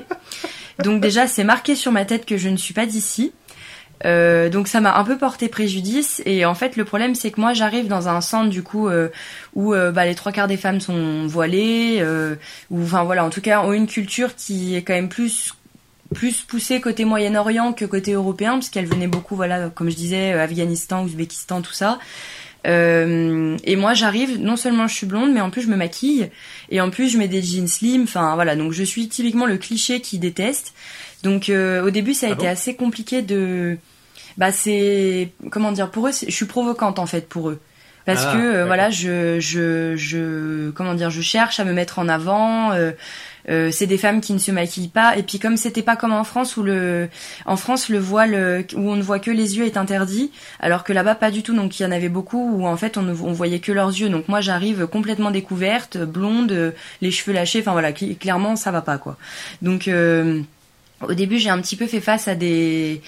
[0.83, 3.33] Donc déjà c'est marqué sur ma tête que je ne suis pas d'ici
[4.03, 7.39] euh, donc ça m'a un peu porté préjudice et en fait le problème c'est que
[7.39, 9.07] moi j'arrive dans un centre du coup euh,
[9.53, 12.03] où euh, bah, les trois quarts des femmes sont voilées
[12.69, 15.53] ou enfin voilà en tout cas ont une culture qui est quand même plus
[16.13, 20.33] plus poussée côté Moyen-Orient que côté européen parce qu'elle venait beaucoup voilà comme je disais
[20.33, 21.99] Afghanistan, Ouzbékistan tout ça.
[22.65, 26.29] Et moi j'arrive non seulement je suis blonde mais en plus je me maquille
[26.69, 28.55] et en plus je mets des jeans slim enfin voilà.
[28.55, 30.73] Donc je suis typiquement le cliché qui déteste
[31.25, 33.77] donc euh, au début, ça a ah été assez compliqué de.
[34.37, 37.59] Bah c'est comment dire pour eux, je suis provocante en fait pour eux.
[38.05, 41.97] Parce ah, que euh, voilà, je je je comment dire, je cherche à me mettre
[41.99, 42.71] en avant.
[42.73, 42.91] Euh,
[43.47, 45.17] euh, c'est des femmes qui ne se maquillent pas.
[45.17, 47.09] Et puis comme c'était pas comme en France où le
[47.45, 50.93] en France le voile où on ne voit que les yeux est interdit alors que
[50.93, 51.55] là-bas pas du tout.
[51.55, 53.89] Donc il y en avait beaucoup où en fait on ne on voyait que leurs
[53.89, 54.09] yeux.
[54.09, 57.61] Donc moi j'arrive complètement découverte blonde les cheveux lâchés.
[57.61, 59.17] Enfin voilà clairement ça va pas quoi.
[59.63, 59.89] Donc
[61.01, 63.01] au début, j'ai un petit peu fait face à des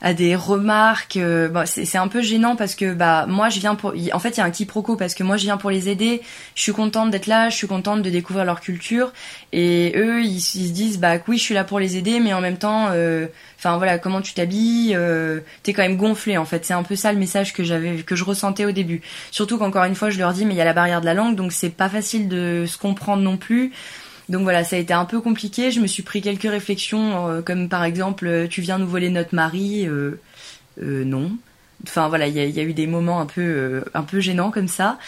[0.00, 1.16] à des remarques.
[1.16, 3.94] Euh, bon, c'est un peu gênant parce que bah moi je viens pour.
[4.12, 6.22] En fait, il y a un quiproquo parce que moi je viens pour les aider.
[6.54, 9.12] Je suis contente d'être là, je suis contente de découvrir leur culture
[9.52, 12.40] et eux ils, se disent bah oui je suis là pour les aider, mais en
[12.40, 13.26] même temps, euh,
[13.58, 16.64] enfin voilà comment tu t'habilles, euh, t'es quand même gonflé en fait.
[16.64, 19.02] C'est un peu ça le message que j'avais que je ressentais au début.
[19.30, 21.14] Surtout qu'encore une fois je leur dis mais il y a la barrière de la
[21.14, 23.72] langue donc c'est pas facile de se comprendre non plus.
[24.28, 25.70] Donc voilà, ça a été un peu compliqué.
[25.70, 29.10] Je me suis pris quelques réflexions, euh, comme par exemple, euh, tu viens nous voler
[29.10, 29.86] notre mari.
[29.86, 30.18] Euh,
[30.78, 31.32] non.
[31.86, 34.98] Enfin voilà, il y a, eu des moments un peu, un peu gênants comme ça.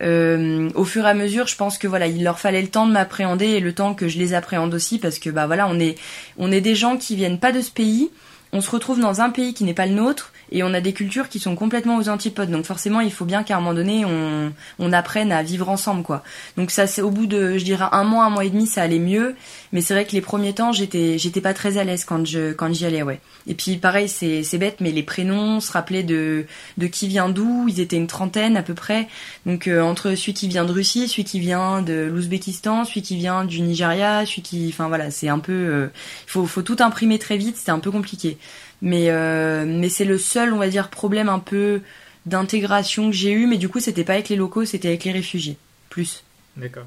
[0.00, 2.92] au fur et à mesure, je pense que voilà, il leur fallait le temps de
[2.92, 5.96] m'appréhender et le temps que je les appréhende aussi, parce que bah voilà, on est,
[6.38, 8.10] on est des gens qui viennent pas de ce pays.
[8.52, 10.92] On se retrouve dans un pays qui n'est pas le nôtre et on a des
[10.92, 12.50] cultures qui sont complètement aux antipodes.
[12.50, 16.02] Donc forcément, il faut bien qu'à un moment donné, on, on apprenne à vivre ensemble,
[16.02, 16.22] quoi.
[16.56, 18.82] Donc ça, c'est au bout de, je dirais, un mois, un mois et demi, ça
[18.82, 19.36] allait mieux.
[19.72, 22.52] Mais c'est vrai que les premiers temps, j'étais, j'étais pas très à l'aise quand je,
[22.52, 23.20] quand j'y allais, ouais.
[23.46, 27.28] Et puis pareil, c'est, c'est bête, mais les prénoms, se rappeler de, de qui vient
[27.28, 27.66] d'où.
[27.68, 29.08] Ils étaient une trentaine à peu près.
[29.46, 33.16] Donc euh, entre celui qui vient de Russie, celui qui vient de l'Ouzbékistan, celui qui
[33.16, 35.88] vient du Nigeria, celui qui, enfin voilà, c'est un peu, euh,
[36.26, 37.56] il faut, faut tout imprimer très vite.
[37.56, 38.38] C'était un peu compliqué.
[38.82, 41.80] Mais, euh, mais c'est le seul, on va dire, problème un peu
[42.26, 43.46] d'intégration que j'ai eu.
[43.46, 45.56] Mais du coup, c'était pas avec les locaux, c'était avec les réfugiés.
[45.90, 46.24] Plus.
[46.56, 46.86] D'accord.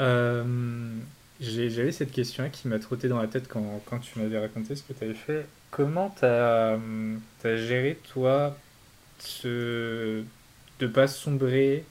[0.00, 0.44] Euh,
[1.40, 4.82] J'avais cette question qui m'a trotté dans la tête quand, quand tu m'avais raconté ce
[4.82, 5.46] que tu avais fait.
[5.70, 6.78] Comment tu as,
[7.44, 8.56] as, géré, toi,
[9.18, 10.22] ce,
[10.78, 11.84] de pas sombrer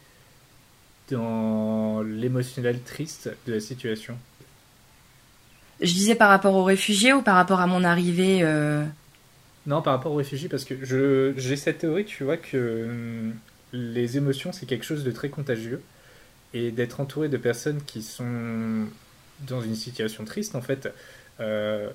[1.10, 4.18] dans l'émotionnel triste de la situation?
[5.82, 8.86] Je disais par rapport aux réfugiés ou par rapport à mon arrivée euh?
[9.68, 13.36] Non, par rapport aux réfugiés, parce que j'ai cette théorie, tu vois, que hum,
[13.74, 15.82] les émotions, c'est quelque chose de très contagieux.
[16.54, 18.86] Et d'être entouré de personnes qui sont
[19.48, 20.90] dans une situation triste, en fait,
[21.40, 21.90] euh,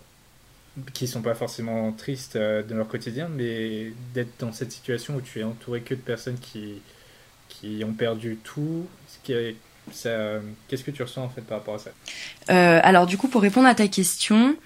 [0.94, 5.20] qui sont pas forcément tristes euh, dans leur quotidien, mais d'être dans cette situation où
[5.20, 6.81] tu es entouré que de personnes qui,
[7.49, 8.87] qui ont perdu tout.
[9.92, 11.90] Qu'est-ce que tu ressens en fait par rapport à ça?
[12.81, 14.57] Alors du coup, pour répondre à ta question,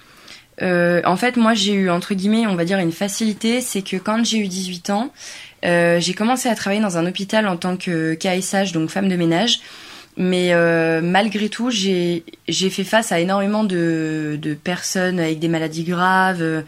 [0.61, 4.25] en fait, moi j'ai eu entre guillemets, on va dire une facilité, c'est que quand
[4.25, 5.13] j'ai eu 18 ans,
[5.63, 9.61] j'ai commencé à travailler dans un hôpital en tant que KSH, donc femme de ménage.
[10.17, 16.65] Mais euh, malgré tout, j'ai fait face à énormément de, personnes avec des maladies graves,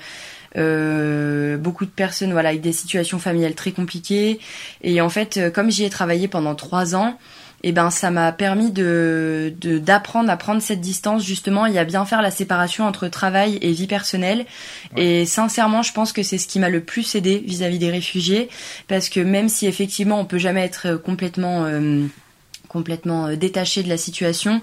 [0.57, 4.39] euh, beaucoup de personnes voilà avec des situations familiales très compliquées.
[4.83, 7.19] Et en fait, euh, comme j'y ai travaillé pendant trois ans,
[7.65, 11.85] et eh ben ça m'a permis de d'apprendre à prendre cette distance justement et à
[11.85, 14.47] bien faire la séparation entre travail et vie personnelle.
[14.97, 18.49] Et sincèrement, je pense que c'est ce qui m'a le plus aidé vis-à-vis des réfugiés,
[18.89, 22.05] parce que même si effectivement on peut jamais être complètement euh,
[22.73, 24.61] complètement euh, détaché de la situation.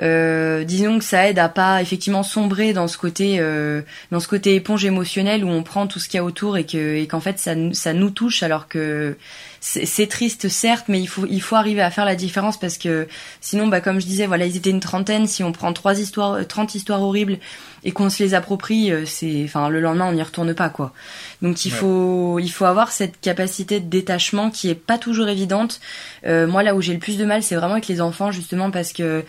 [0.00, 4.26] Euh, disons que ça aide à pas effectivement sombrer dans ce côté euh, dans ce
[4.26, 7.06] côté éponge émotionnelle où on prend tout ce qu'il y a autour et que et
[7.06, 9.16] qu'en fait ça ça nous touche alors que
[9.64, 13.06] c'est triste certes mais il faut il faut arriver à faire la différence parce que
[13.40, 15.28] sinon bah comme je disais voilà ils étaient une trentaine.
[15.28, 17.38] Si on prend trois histoires 30 histoires horribles
[17.84, 20.92] et qu'on se les approprie c'est enfin le lendemain on n'y retourne pas quoi.
[21.42, 25.80] Donc il faut il faut avoir cette capacité de détachement qui est pas toujours évidente.
[26.26, 28.70] Euh, moi là où j'ai le plus de mal, c'est vraiment avec les enfants justement
[28.70, 29.24] parce que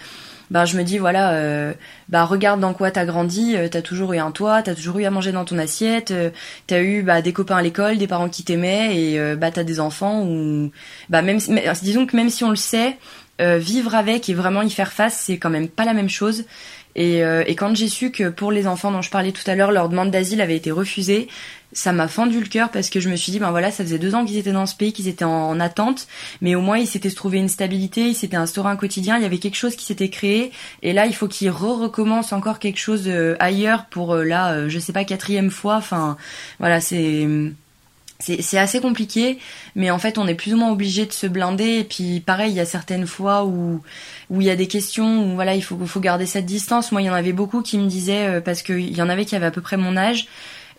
[0.53, 1.73] ben je me dis voilà euh,
[2.09, 5.05] bah regarde dans quoi t'as grandi euh, t'as toujours eu un toit t'as toujours eu
[5.05, 6.29] à manger dans ton assiette euh,
[6.67, 9.63] t'as eu bah des copains à l'école des parents qui t'aimaient et euh, bah t'as
[9.63, 10.71] des enfants ou
[11.09, 11.39] bah même
[11.81, 12.97] disons que même si on le sait
[13.39, 16.45] vivre avec et vraiment y faire face c'est quand même pas la même chose.
[16.95, 17.21] Et
[17.57, 20.11] quand j'ai su que pour les enfants dont je parlais tout à l'heure leur demande
[20.11, 21.27] d'asile avait été refusée
[21.73, 23.99] ça m'a fendu le cœur parce que je me suis dit ben voilà ça faisait
[23.99, 26.07] deux ans qu'ils étaient dans ce pays qu'ils étaient en, attente
[26.41, 29.25] mais au moins ils s'étaient trouvé une stabilité ils s'étaient instauré un quotidien il y
[29.25, 32.79] avait quelque chose qui s'était créé et là il faut qu'ils re recommencent encore quelque
[32.79, 36.17] chose euh, ailleurs pour euh, là euh, je sais pas quatrième fois enfin
[36.59, 37.27] voilà c'est
[38.19, 39.38] c'est assez compliqué,
[39.75, 41.79] mais en fait, on est plus ou moins obligé de se blinder.
[41.79, 43.81] Et puis, pareil, il y a certaines fois où
[44.29, 46.93] où il y a des questions où voilà, il faut faut garder cette distance.
[46.93, 49.36] Moi, il y en avait beaucoup qui me disaient parce qu'il y en avait qui
[49.36, 50.29] avaient à peu près mon âge,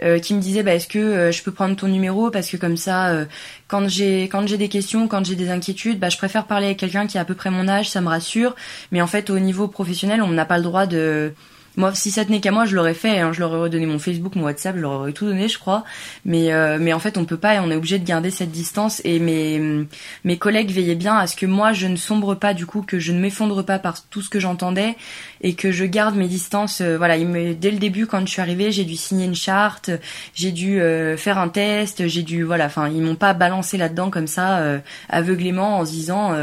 [0.03, 2.31] euh, qui me disait bah, est-ce que euh, je peux prendre ton numéro?
[2.31, 3.25] Parce que comme ça euh,
[3.69, 6.79] quand j'ai quand j'ai des questions quand j'ai des inquiétudes bah je préfère parler avec
[6.79, 8.55] quelqu'un qui a à peu près mon âge ça me rassure.
[8.93, 11.33] Mais en fait au niveau professionnel on n'a pas le droit de
[11.77, 13.19] moi, si ça tenait qu'à moi, je l'aurais fait.
[13.19, 13.33] Hein.
[13.33, 15.85] Je leur aurais redonné mon Facebook, mon WhatsApp, je leur aurais tout donné, je crois.
[16.25, 18.53] Mais, euh, mais en fait, on peut pas et on est obligé de garder cette
[18.53, 19.01] distance.
[19.05, 19.87] Et mes,
[20.23, 22.99] mes collègues veillaient bien à ce que moi, je ne sombre pas, du coup, que
[22.99, 24.97] je ne m'effondre pas par tout ce que j'entendais
[25.41, 26.81] et que je garde mes distances.
[26.81, 29.91] Euh, voilà, dès le début, quand je suis arrivée, j'ai dû signer une charte,
[30.35, 34.11] j'ai dû euh, faire un test, j'ai dû, voilà, enfin, ils m'ont pas balancé là-dedans
[34.11, 34.63] comme ça,
[35.09, 36.35] aveuglément, en se disant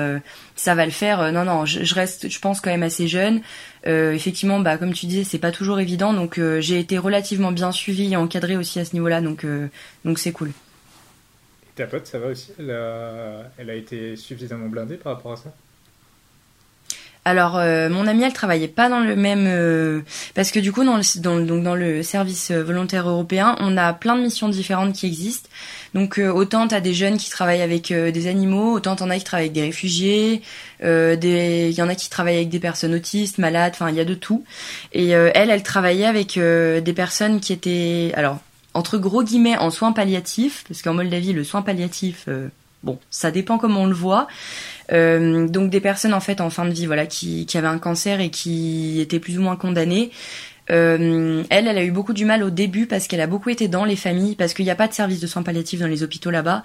[0.56, 1.32] ça va le faire.
[1.32, 3.42] non, non, je, je, reste, je pense quand même assez jeune.
[3.88, 7.52] Euh, effectivement, bah, comme tu disais, c'est pas toujours évident, donc euh, j'ai été relativement
[7.52, 9.68] bien suivie et encadrée aussi à ce niveau-là, donc euh,
[10.06, 10.50] donc c'est cool.
[10.50, 12.52] Et ta pote, ça va aussi?
[12.60, 12.76] Elle
[13.58, 15.54] elle a été suffisamment blindée par rapport à ça?
[17.24, 20.04] Alors, mon amie, elle travaillait pas dans le même
[20.34, 23.94] parce que du coup, dans le, dans, donc dans le service volontaire européen, on a
[23.94, 25.50] plein de missions différentes qui existent.
[25.94, 29.18] Donc euh, autant t'as des jeunes qui travaillent avec euh, des animaux, autant t'en as
[29.18, 30.42] qui travaillent avec des réfugiés,
[30.84, 33.96] euh, des, il y en a qui travaillent avec des personnes autistes, malades, enfin il
[33.96, 34.46] y a de tout.
[34.94, 38.40] Et elle, elle travaillait avec des personnes qui étaient, alors
[38.74, 42.28] entre gros guillemets en soins palliatifs, parce qu'en Moldavie le soin palliatif,
[42.84, 44.28] bon, ça dépend comment on le voit.
[44.90, 48.20] donc des personnes en fait en fin de vie, voilà, qui, qui avaient un cancer
[48.20, 50.12] et qui étaient plus ou moins condamnées.
[50.70, 53.68] Euh, elle, elle a eu beaucoup du mal au début parce qu'elle a beaucoup été
[53.68, 56.04] dans les familles, parce qu'il n'y a pas de service de soins palliatifs dans les
[56.04, 56.64] hôpitaux là-bas.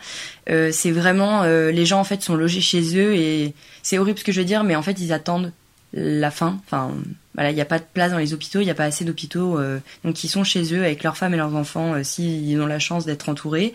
[0.49, 4.19] Euh, c'est vraiment, euh, les gens en fait sont logés chez eux et c'est horrible
[4.19, 5.53] ce que je veux dire, mais en fait ils attendent
[5.93, 6.59] la fin.
[6.67, 6.93] Enfin,
[7.35, 9.05] voilà, il n'y a pas de place dans les hôpitaux, il n'y a pas assez
[9.05, 9.59] d'hôpitaux,
[10.05, 13.07] donc ils sont chez eux avec leurs femmes et leurs enfants s'ils ont la chance
[13.07, 13.73] d'être entourés.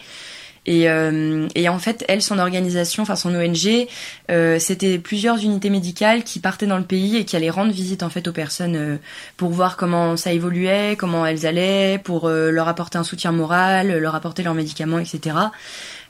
[0.67, 3.88] Et, euh, et, en fait, elle, son organisation, enfin son ONG,
[4.30, 8.04] euh, c'était plusieurs unités médicales qui partaient dans le pays et qui allaient rendre visite
[8.04, 8.97] en fait aux personnes euh,
[9.38, 13.97] pour voir comment ça évoluait, comment elles allaient, pour euh, leur apporter un soutien moral,
[13.97, 15.36] leur apporter leurs médicaments, etc.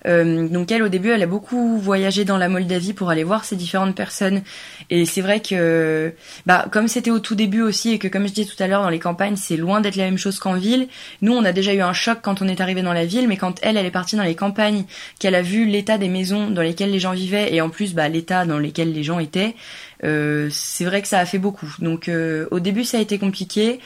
[0.08, 3.46] Euh, donc elle, au début, elle a beaucoup voyagé dans la Moldavie pour aller voir
[3.46, 4.42] ces différentes personnes.
[4.90, 6.14] Et c'est vrai que,
[6.46, 8.82] bah, comme c'était au tout début aussi et que, comme je disais tout à l'heure,
[8.82, 10.88] dans les campagnes, c'est loin d'être la même chose qu'en ville.
[11.22, 13.38] Nous, on a déjà eu un choc quand on est arrivé dans la ville, mais
[13.38, 14.86] quand elle, elle est partie dans les campagnes,
[15.20, 18.10] qu'elle a vu l'état des maisons dans lesquelles les gens vivaient et en plus, bah,
[18.10, 19.56] l'état dans lesquels les gens étaient,
[20.04, 21.74] euh, c'est vrai que ça a fait beaucoup.
[21.80, 23.80] Donc, euh, au début, ça a été compliqué.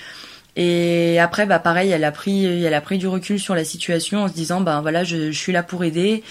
[0.56, 4.24] Et après, bah pareil, elle a pris, elle a pris du recul sur la situation
[4.24, 6.24] en se disant, bah voilà, je, je suis là pour aider,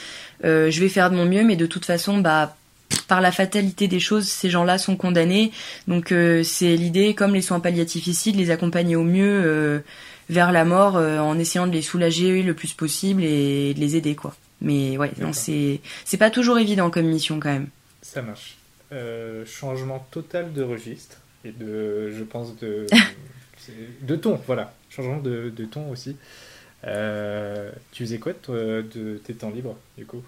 [0.45, 2.57] euh, je vais faire de mon mieux, mais de toute façon, bah
[3.09, 5.53] par la fatalité des choses, ces gens-là sont condamnés.
[5.89, 9.81] Donc euh, c'est l'idée, comme les soins palliatifs ici, de les accompagner au mieux euh,
[10.31, 14.15] vers la mort, en essayant de les soulager le plus possible et de les aider,
[14.15, 14.35] quoi.
[14.63, 17.69] Mais ouais, non, c'est c'est pas toujours évident comme mission quand même.
[18.01, 18.57] Ça marche.
[19.45, 22.87] Changement total de registre et de, je pense, de,
[24.03, 24.73] de ton, voilà.
[24.91, 26.17] Changement de, ton aussi.
[26.87, 30.23] Euh, tu faisais quoi de tes temps libres, du coup?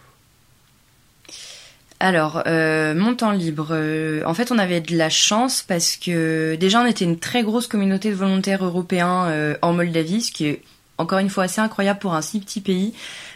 [1.98, 6.54] Alors, euh, mon temps libre, euh, en fait, on avait de la chance parce que
[6.56, 10.62] déjà, on était une très grosse communauté de volontaires européens en Moldavie, ce qui est
[10.98, 12.92] encore une fois assez incroyable pour un si petit pays.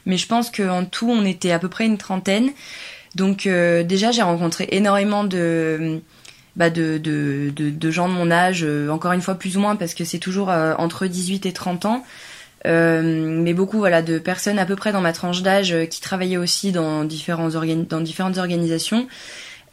[0.07, 2.51] Mais je pense qu'en tout, on était à peu près une trentaine.
[3.15, 6.01] Donc, déjà, j'ai rencontré énormément de,
[6.57, 9.95] bah, de, de, de, gens de mon âge, encore une fois plus ou moins, parce
[9.95, 12.05] que c'est toujours entre 18 et 30 ans.
[12.67, 13.03] Euh,
[13.43, 16.37] mais beaucoup voilà de personnes à peu près dans ma tranche d'âge euh, qui travaillaient
[16.37, 19.09] aussi dans différents dans différentes organisations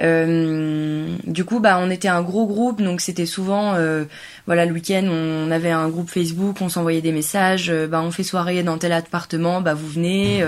[0.02, 4.06] euh, du coup, bah, on était un gros groupe, donc c'était souvent, euh,
[4.46, 8.12] voilà, le week-end, on avait un groupe Facebook, on s'envoyait des messages, euh, bah, on
[8.12, 10.46] fait soirée dans tel appartement, bah, vous venez,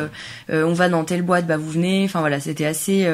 [0.50, 2.06] on va dans telle boîte, bah, vous venez.
[2.06, 3.08] Enfin voilà, c'était assez.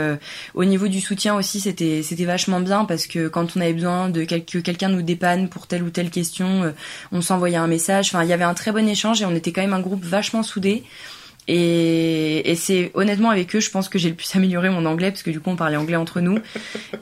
[0.53, 4.09] au niveau du soutien aussi, c'était c'était vachement bien parce que quand on avait besoin
[4.09, 6.73] de que quelqu'un nous dépanne pour telle ou telle question,
[7.11, 8.09] on s'envoyait un message.
[8.09, 10.03] Enfin, il y avait un très bon échange et on était quand même un groupe
[10.03, 10.83] vachement soudé.
[11.47, 15.11] Et, et c'est honnêtement avec eux, je pense que j'ai le plus amélioré mon anglais
[15.11, 16.39] parce que du coup on parlait anglais entre nous.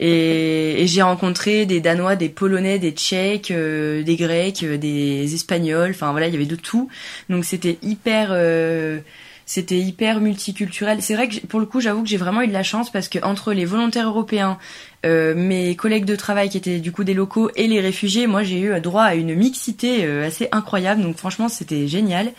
[0.00, 5.34] Et, et j'ai rencontré des Danois, des Polonais, des Tchèques, euh, des Grecs, euh, des
[5.34, 5.90] Espagnols.
[5.90, 6.88] Enfin voilà, il y avait de tout.
[7.30, 9.00] Donc c'était hyper, euh,
[9.46, 11.00] c'était hyper multiculturel.
[11.00, 13.08] C'est vrai que pour le coup, j'avoue que j'ai vraiment eu de la chance parce
[13.08, 14.58] que entre les volontaires européens,
[15.04, 18.58] mes collègues de travail qui étaient du coup des locaux et les réfugiés, moi j'ai
[18.58, 21.02] eu droit à une mixité assez incroyable.
[21.02, 22.32] Donc franchement, c'était génial.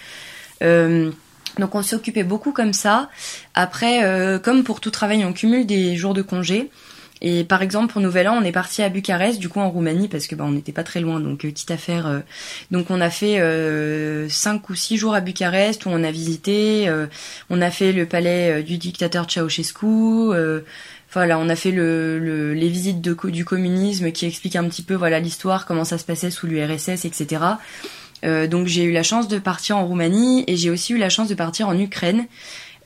[0.64, 1.12] Euh,
[1.60, 3.10] donc on s'occupait beaucoup comme ça.
[3.54, 6.70] Après, euh, comme pour tout travail, on cumule des jours de congé.
[7.22, 10.10] Et par exemple pour Nouvel An, on est parti à Bucarest, du coup en Roumanie,
[10.10, 12.08] parce que bah, on n'était pas très loin, donc petite euh, affaire.
[12.08, 12.20] Euh.
[12.72, 13.40] donc on a fait
[14.30, 16.94] cinq ou six jours à Bucarest où on a visité,
[17.50, 20.34] on a fait le palais du dictateur Ceausescu.
[21.14, 25.22] voilà, on a fait le, les visites du communisme qui expliquent un petit peu voilà
[25.22, 27.40] l'histoire, comment ça se passait sous l'URSS, etc.
[28.26, 31.10] Euh, donc j'ai eu la chance de partir en Roumanie et j'ai aussi eu la
[31.10, 32.26] chance de partir en Ukraine.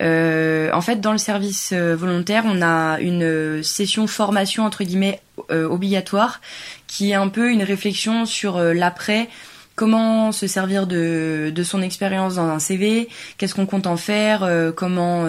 [0.01, 5.21] Euh, en fait, dans le service euh, volontaire, on a une session formation entre guillemets
[5.49, 6.41] obligatoire,
[6.85, 9.29] qui est un peu une réflexion sur l'après,
[9.75, 14.47] comment se servir de, de son expérience dans un CV, qu'est-ce qu'on compte en faire,
[14.75, 15.25] comment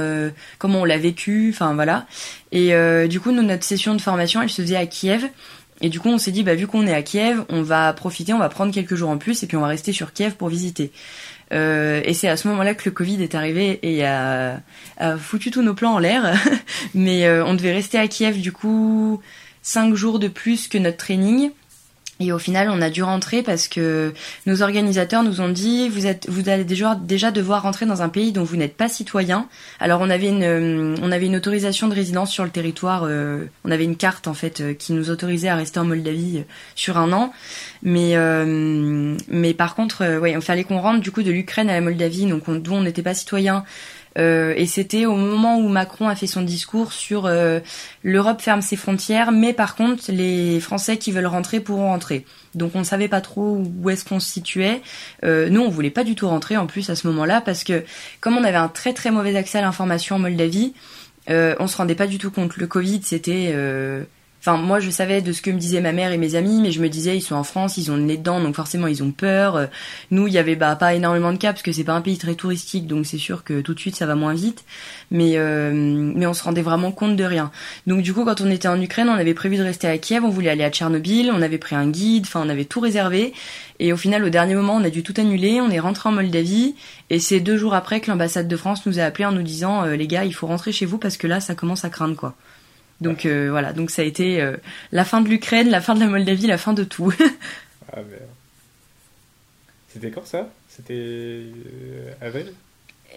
[0.58, 2.06] comment on l'a vécu, enfin voilà.
[2.50, 2.74] Et
[3.08, 5.26] du coup, notre session de formation, elle se faisait à Kiev.
[5.80, 8.32] Et du coup, on s'est dit, bah, vu qu'on est à Kiev, on va profiter,
[8.32, 10.48] on va prendre quelques jours en plus, et puis on va rester sur Kiev pour
[10.48, 10.92] visiter.
[11.52, 14.60] Euh, et c'est à ce moment-là que le Covid est arrivé et a,
[15.18, 16.34] foutu tous nos plans en l'air.
[16.94, 19.20] Mais euh, on devait rester à Kiev, du coup,
[19.62, 21.50] cinq jours de plus que notre training.
[22.22, 24.12] Et au final, on a dû rentrer parce que
[24.44, 26.94] nos organisateurs nous ont dit vous êtes, vous allez déjà,
[27.30, 29.48] devoir rentrer dans un pays dont vous n'êtes pas citoyen.
[29.80, 33.04] Alors on avait une, euh, on avait une autorisation de résidence sur le territoire.
[33.04, 36.44] Euh, on avait une carte en fait euh, qui nous autorisait à rester en Moldavie
[36.74, 37.32] sur un an.
[37.82, 38.14] Mais,
[39.28, 42.26] mais par contre, ouais, il fallait qu'on rentre du coup de l'Ukraine à la Moldavie,
[42.26, 43.64] donc d'où on n'était pas citoyen.
[44.18, 47.60] Euh, et c'était au moment où Macron a fait son discours sur euh,
[48.02, 52.24] l'Europe ferme ses frontières, mais par contre les Français qui veulent rentrer pourront rentrer.
[52.54, 54.82] Donc on ne savait pas trop où est-ce qu'on se situait.
[55.24, 57.84] Euh, nous on voulait pas du tout rentrer en plus à ce moment-là parce que
[58.20, 60.74] comme on avait un très très mauvais accès à l'information en Moldavie,
[61.28, 62.56] euh, on se rendait pas du tout compte.
[62.56, 63.54] Le Covid c'était
[64.40, 66.72] Enfin, moi, je savais de ce que me disaient ma mère et mes amis, mais
[66.72, 69.02] je me disais, ils sont en France, ils ont le nez dedans, donc forcément, ils
[69.02, 69.56] ont peur.
[69.56, 69.66] Euh,
[70.10, 72.16] nous, il y avait bah, pas énormément de cas, parce que c'est pas un pays
[72.16, 74.64] très touristique, donc c'est sûr que tout de suite, ça va moins vite.
[75.10, 77.50] Mais, euh, mais on se rendait vraiment compte de rien.
[77.86, 80.24] Donc, du coup, quand on était en Ukraine, on avait prévu de rester à Kiev,
[80.24, 83.34] on voulait aller à Tchernobyl, on avait pris un guide, enfin, on avait tout réservé.
[83.78, 86.12] Et au final, au dernier moment, on a dû tout annuler, on est rentré en
[86.12, 86.76] Moldavie,
[87.10, 89.84] et c'est deux jours après que l'ambassade de France nous a appelé en nous disant,
[89.84, 92.16] euh, les gars, il faut rentrer chez vous parce que là, ça commence à craindre,
[92.16, 92.34] quoi.
[93.00, 94.56] Donc euh, voilà, donc ça a été euh,
[94.92, 97.12] la fin de l'Ukraine, la fin de la Moldavie, la fin de tout.
[97.92, 98.28] ah merde.
[99.92, 100.48] C'était quand ça?
[100.68, 102.52] C'était euh, avril?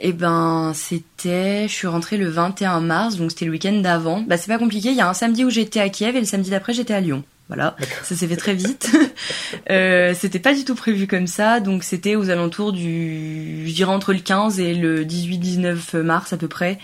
[0.01, 1.67] Eh ben, c'était.
[1.67, 4.21] Je suis rentrée le 21 mars, donc c'était le week-end d'avant.
[4.21, 4.89] Bah, c'est pas compliqué.
[4.89, 6.99] Il y a un samedi où j'étais à Kiev et le samedi d'après j'étais à
[6.99, 7.23] Lyon.
[7.49, 8.89] Voilà, ça s'est fait très vite.
[9.69, 13.91] euh, c'était pas du tout prévu comme ça, donc c'était aux alentours du, je dirais
[13.91, 16.79] entre le 15 et le 18-19 mars à peu près.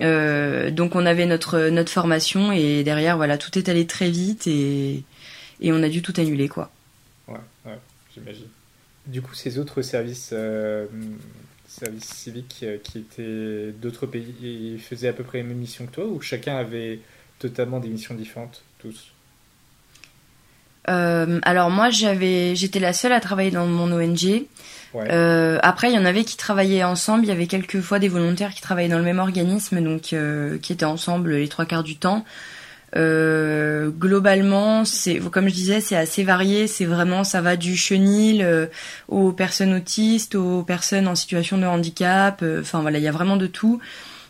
[0.00, 4.46] Euh, donc on avait notre notre formation et derrière voilà tout est allé très vite
[4.46, 5.02] et
[5.60, 6.70] et on a dû tout annuler quoi.
[7.28, 7.78] Ouais, ouais
[8.14, 8.48] j'imagine.
[9.06, 10.86] Du coup ces autres services euh,
[11.66, 15.86] services civiques euh, qui étaient d'autres pays ils faisaient à peu près les mêmes missions
[15.86, 17.00] que toi ou chacun avait
[17.38, 19.12] totalement des missions différentes tous?
[20.88, 24.46] Alors moi j'avais, j'étais la seule à travailler dans mon ONG.
[25.10, 27.24] Euh, après, il y en avait qui travaillaient ensemble.
[27.24, 30.58] Il y avait quelques fois des volontaires qui travaillaient dans le même organisme, donc euh,
[30.58, 32.24] qui étaient ensemble les trois quarts du temps.
[32.94, 36.66] Euh, globalement, c'est comme je disais, c'est assez varié.
[36.66, 38.66] C'est vraiment, ça va du chenil euh,
[39.08, 42.40] aux personnes autistes, aux personnes en situation de handicap.
[42.42, 43.80] Euh, enfin voilà, il y a vraiment de tout.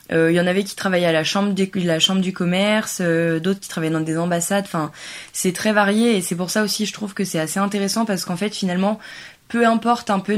[0.08, 3.58] Il y en avait qui travaillaient à la chambre, des, la chambre du commerce, d'autres
[3.58, 4.62] qui travaillaient dans des ambassades.
[4.64, 4.92] Enfin,
[5.32, 8.24] c'est très varié et c'est pour ça aussi je trouve que c'est assez intéressant parce
[8.24, 9.00] qu'en fait finalement
[9.48, 10.36] peu importe un peu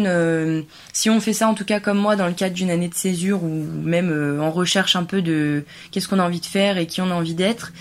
[0.93, 2.95] si on fait ça en tout cas comme moi dans le cadre d'une année de
[2.95, 6.79] césure ou même euh, en recherche un peu de qu'est-ce qu'on a envie de faire
[6.79, 7.73] et qui on a envie d'être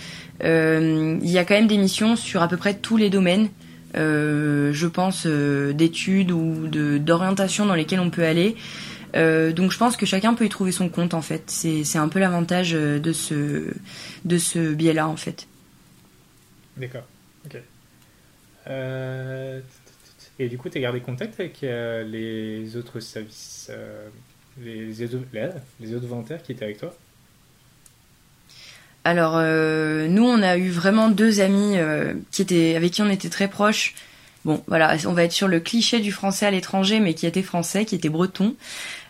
[0.43, 3.49] euh, il y a quand même des missions sur à peu près tous les domaines
[3.95, 8.55] euh, je pense d'études ou d'orientation dans lesquelles on peut aller.
[9.13, 11.43] Donc je pense que chacun peut y trouver son compte en fait.
[11.47, 13.73] C'est un peu l'avantage de ce
[14.25, 15.47] de ce biais là en fait.
[16.77, 17.05] D'accord.
[17.45, 17.57] Ok
[20.39, 24.07] et du coup, tu as gardé contact avec euh, les autres services, euh,
[24.61, 26.93] les, les, autres volontaires qui étaient avec toi?
[29.03, 31.77] Alors, euh, nous, on a eu vraiment deux amis
[32.31, 33.95] qui étaient, avec qui on était très proches.
[34.45, 37.41] Bon, voilà, on va être sur le cliché du français à l'étranger, mais qui était
[37.41, 38.55] français, qui était breton.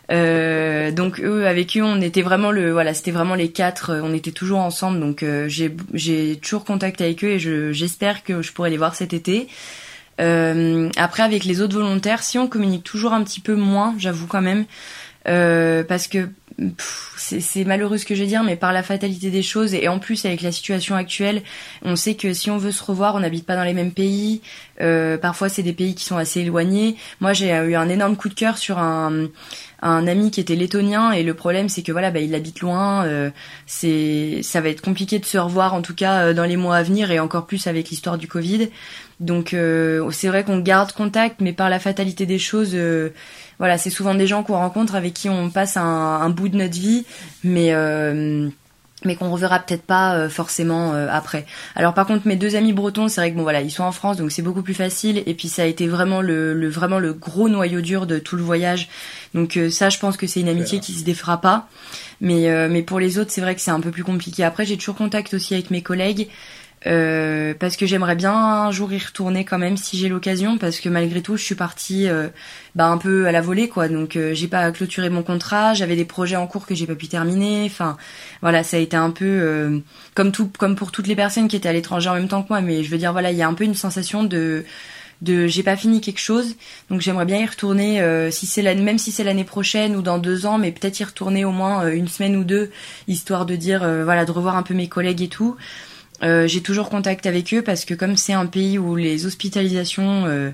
[0.08, 4.00] donc eux, avec eux, on était vraiment le, voilà, c'était vraiment les quatre.
[4.02, 8.52] On était toujours ensemble, donc j'ai j'ai toujours contact avec eux et j'espère que je
[8.52, 9.48] pourrai les voir cet été.
[10.20, 14.26] Euh, après, avec les autres volontaires, si on communique toujours un petit peu moins, j'avoue
[14.26, 14.64] quand même,
[15.28, 16.28] euh, parce que
[17.16, 20.00] c'est malheureux ce que je vais dire, mais par la fatalité des choses et en
[20.00, 21.42] plus avec la situation actuelle,
[21.84, 24.40] on sait que si on veut se revoir, on n'habite pas dans les mêmes pays.
[24.80, 26.96] Euh, parfois, c'est des pays qui sont assez éloignés.
[27.20, 29.28] Moi, j'ai eu un énorme coup de cœur sur un,
[29.80, 33.04] un ami qui était lettonien et le problème c'est que voilà bah, il habite loin
[33.04, 33.30] euh,
[33.66, 36.76] c'est ça va être compliqué de se revoir en tout cas euh, dans les mois
[36.76, 38.70] à venir et encore plus avec l'histoire du Covid.
[39.20, 42.76] Donc euh, c'est vrai qu'on garde contact mais par la fatalité des choses
[43.58, 46.56] voilà c'est souvent des gens qu'on rencontre avec qui on passe un, un bout de
[46.56, 47.04] notre vie
[47.42, 47.72] mais
[49.04, 51.46] mais qu'on reverra peut-être pas euh, forcément euh, après.
[51.76, 53.92] Alors par contre mes deux amis bretons, c'est vrai que bon voilà, ils sont en
[53.92, 56.98] France donc c'est beaucoup plus facile et puis ça a été vraiment le, le vraiment
[56.98, 58.88] le gros noyau dur de tout le voyage.
[59.34, 61.68] Donc euh, ça je pense que c'est une amitié qui se défera pas.
[62.20, 64.42] Mais mais pour les autres, c'est vrai que c'est un peu plus compliqué.
[64.42, 66.28] Après j'ai toujours contact aussi avec mes collègues
[66.86, 70.78] euh, parce que j'aimerais bien un jour y retourner quand même si j'ai l'occasion parce
[70.78, 72.28] que malgré tout je suis partie euh,
[72.76, 73.88] bah, un peu à la volée quoi.
[73.88, 76.94] Donc euh, j'ai pas clôturé mon contrat j'avais des projets en cours que j'ai pas
[76.94, 77.64] pu terminer.
[77.66, 77.96] Enfin
[78.42, 79.82] voilà ça a été un peu
[80.14, 82.48] comme tout comme pour toutes les personnes qui étaient à l'étranger en même temps que
[82.50, 84.64] moi mais je veux dire voilà il y a un peu une sensation de
[85.20, 86.54] de j'ai pas fini quelque chose.
[86.90, 88.30] Donc j'aimerais bien y retourner même
[88.98, 92.06] si c'est l'année prochaine ou dans deux ans mais peut-être y retourner au moins une
[92.06, 92.70] semaine ou deux
[93.08, 95.56] histoire de dire voilà de revoir un peu mes collègues et tout.
[95.56, 100.26] euh, j'ai toujours contact avec eux parce que comme c'est un pays où les hospitalisations
[100.26, 100.50] euh,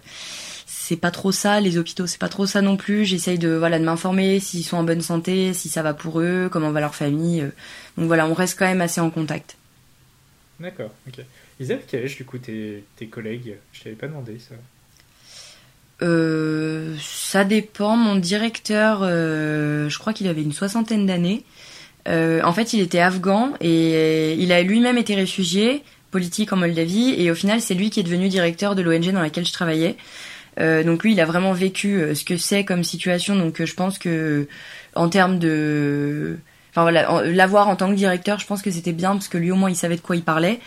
[0.66, 3.04] c'est pas trop ça, les hôpitaux c'est pas trop ça non plus.
[3.04, 6.48] J'essaye de voilà de m'informer s'ils sont en bonne santé, si ça va pour eux,
[6.50, 7.40] comment va leur famille.
[7.40, 7.50] Euh.
[7.96, 9.56] Donc voilà, on reste quand même assez en contact.
[10.60, 11.24] D'accord, ok.
[11.60, 14.54] Ils avaient quel âge du coup tes, tes collègues Je t'avais pas demandé ça.
[16.02, 17.96] Euh, ça dépend.
[17.96, 21.44] Mon directeur, je crois qu'il avait une soixantaine d'années.
[22.08, 27.14] Euh, en fait, il était afghan et il a lui-même été réfugié politique en Moldavie
[27.18, 29.96] et au final, c'est lui qui est devenu directeur de l'ONG dans laquelle je travaillais.
[30.60, 33.34] Euh, donc lui, il a vraiment vécu euh, ce que c'est comme situation.
[33.34, 34.46] Donc je pense que
[34.94, 36.36] en termes de,
[36.70, 39.50] enfin voilà, l'avoir en tant que directeur, je pense que c'était bien parce que lui
[39.50, 40.60] au moins il savait de quoi il parlait.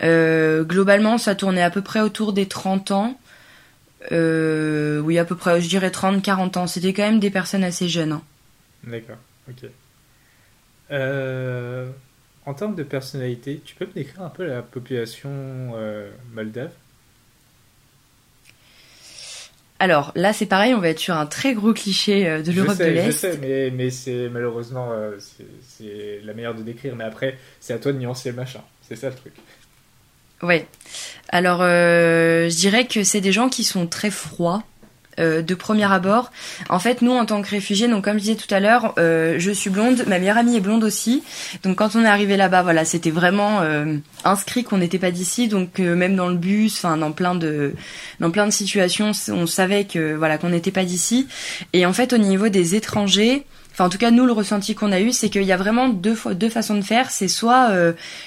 [0.00, 3.18] globalement, ça tournait à peu près autour des 30 ans.
[4.12, 6.66] oui, à peu près, je dirais 30-40 ans.
[6.68, 8.12] C'était quand même des personnes assez jeunes.
[8.12, 8.22] Hein.
[8.84, 9.16] D'accord,
[9.48, 9.68] ok.
[10.90, 11.88] Euh,
[12.44, 16.70] en termes de personnalité, tu peux me décrire un peu la population euh, moldave?
[19.78, 22.78] Alors là, c'est pareil, on va être sur un très gros cliché euh, de l'Europe
[22.78, 23.06] de l'Est.
[23.06, 24.90] Je sais, mais, mais c'est malheureusement
[25.66, 26.96] c'est la meilleure de décrire.
[26.96, 28.62] Mais après, c'est à toi de nuancer le machin.
[28.88, 29.34] C'est ça le truc.
[30.42, 30.66] Ouais.
[31.28, 34.62] Alors, je dirais que c'est des gens qui sont très froids.
[35.18, 36.30] Euh, de premier abord.
[36.68, 39.36] En fait, nous, en tant que réfugiés, donc comme je disais tout à l'heure, euh,
[39.38, 41.22] je suis blonde, ma meilleure amie est blonde aussi.
[41.62, 45.48] Donc quand on est arrivé là-bas, voilà, c'était vraiment euh, inscrit qu'on n'était pas d'ici.
[45.48, 47.72] Donc même dans le bus, enfin dans plein de
[48.20, 51.26] dans plein de situations, on savait que voilà qu'on n'était pas d'ici.
[51.72, 54.92] Et en fait, au niveau des étrangers, enfin en tout cas nous le ressenti qu'on
[54.92, 57.70] a eu c'est qu'il y a vraiment deux deux façons de faire c'est soit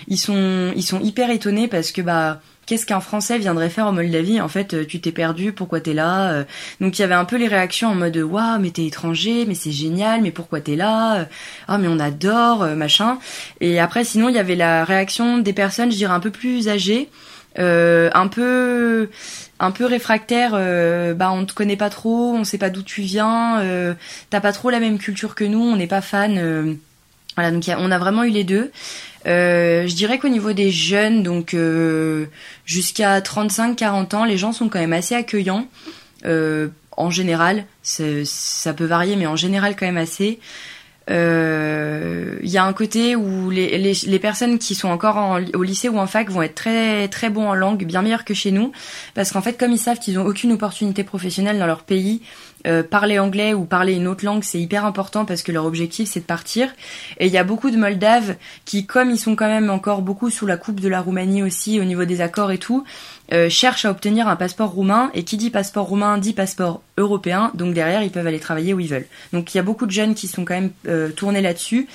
[0.07, 2.39] ils sont ils sont hyper étonnés parce que bah
[2.69, 4.39] qu'est-ce qu'un Français viendrait faire en Moldavie?
[4.39, 6.43] En fait, euh, tu t'es perdu, pourquoi t'es là euh?
[6.79, 9.55] Donc il y avait un peu les réactions en mode waouh, mais t'es étranger, mais
[9.55, 11.25] c'est génial, mais pourquoi t'es là?
[11.67, 13.17] Ah mais on adore, euh, machin.
[13.59, 16.69] Et après, sinon il y avait la réaction des personnes, je dirais un peu plus
[16.69, 17.09] âgées.
[17.57, 19.09] un peu
[19.59, 20.51] un peu réfractaire,
[21.15, 23.63] bah on te connaît pas trop, on sait pas d'où tu viens,
[24.29, 26.77] t'as pas trop la même culture que nous, on n'est pas fan.
[27.35, 28.71] voilà, donc on a vraiment eu les deux.
[29.25, 31.55] Je dirais qu'au niveau des jeunes, donc
[32.65, 35.67] jusqu'à 35-40 ans, les gens sont quand même assez accueillants
[36.99, 37.65] en général.
[37.81, 40.39] Ça peut varier, mais en général quand même assez.
[41.09, 45.89] Il euh, y a un côté où les, personnes qui sont encore en, au lycée
[45.89, 48.73] ou en fac vont être très très bons en langue, bien meilleurs que chez nous,
[49.15, 52.21] parce qu'en fait comme ils savent qu'ils ont aucune opportunité professionnelle dans leur pays,
[52.67, 56.09] euh, parler anglais ou parler une autre langue, c'est hyper important parce que leur objectif
[56.09, 56.69] c'est de partir.
[57.17, 58.35] Et il y a beaucoup de Moldaves
[58.65, 61.79] qui, comme ils sont quand même encore beaucoup sous la coupe de la Roumanie aussi
[61.79, 62.83] au niveau des accords et tout,
[63.31, 65.09] euh, cherchent à obtenir un passeport roumain.
[65.13, 67.51] Et qui dit passeport roumain dit passeport européen.
[67.53, 69.07] Donc derrière, ils peuvent aller travailler où ils veulent.
[69.31, 71.87] Donc il y a beaucoup de jeunes qui sont quand même euh, tournés là-dessus.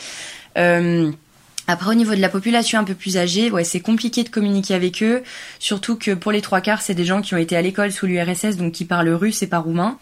[1.66, 4.74] Après, au niveau de la population un peu plus âgée, ouais, c'est compliqué de communiquer
[4.74, 5.22] avec eux,
[5.58, 8.06] surtout que pour les trois quarts, c'est des gens qui ont été à l'école sous
[8.06, 9.98] l'URSS, donc qui parlent russe et pas roumain.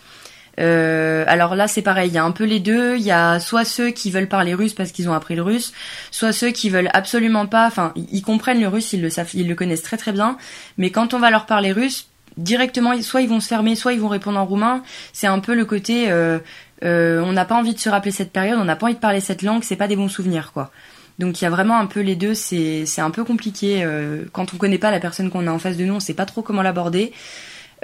[0.60, 2.96] Euh, alors là, c'est pareil, il y a un peu les deux.
[2.96, 5.72] Il y a soit ceux qui veulent parler russe parce qu'ils ont appris le russe,
[6.10, 7.66] soit ceux qui veulent absolument pas.
[7.66, 10.36] Enfin, ils comprennent le russe, ils le savent, ils le connaissent très très bien.
[10.78, 14.00] Mais quand on va leur parler russe, directement, soit ils vont se fermer, soit ils
[14.00, 14.82] vont répondre en roumain.
[15.12, 16.38] C'est un peu le côté, euh,
[16.84, 19.00] euh, on n'a pas envie de se rappeler cette période, on n'a pas envie de
[19.00, 20.70] parler cette langue, c'est pas des bons souvenirs, quoi.
[21.18, 23.86] Donc il y a vraiment un peu les deux, c'est un peu compliqué
[24.32, 26.24] quand on connaît pas la personne qu'on a en face de nous, on sait pas
[26.24, 27.12] trop comment l'aborder.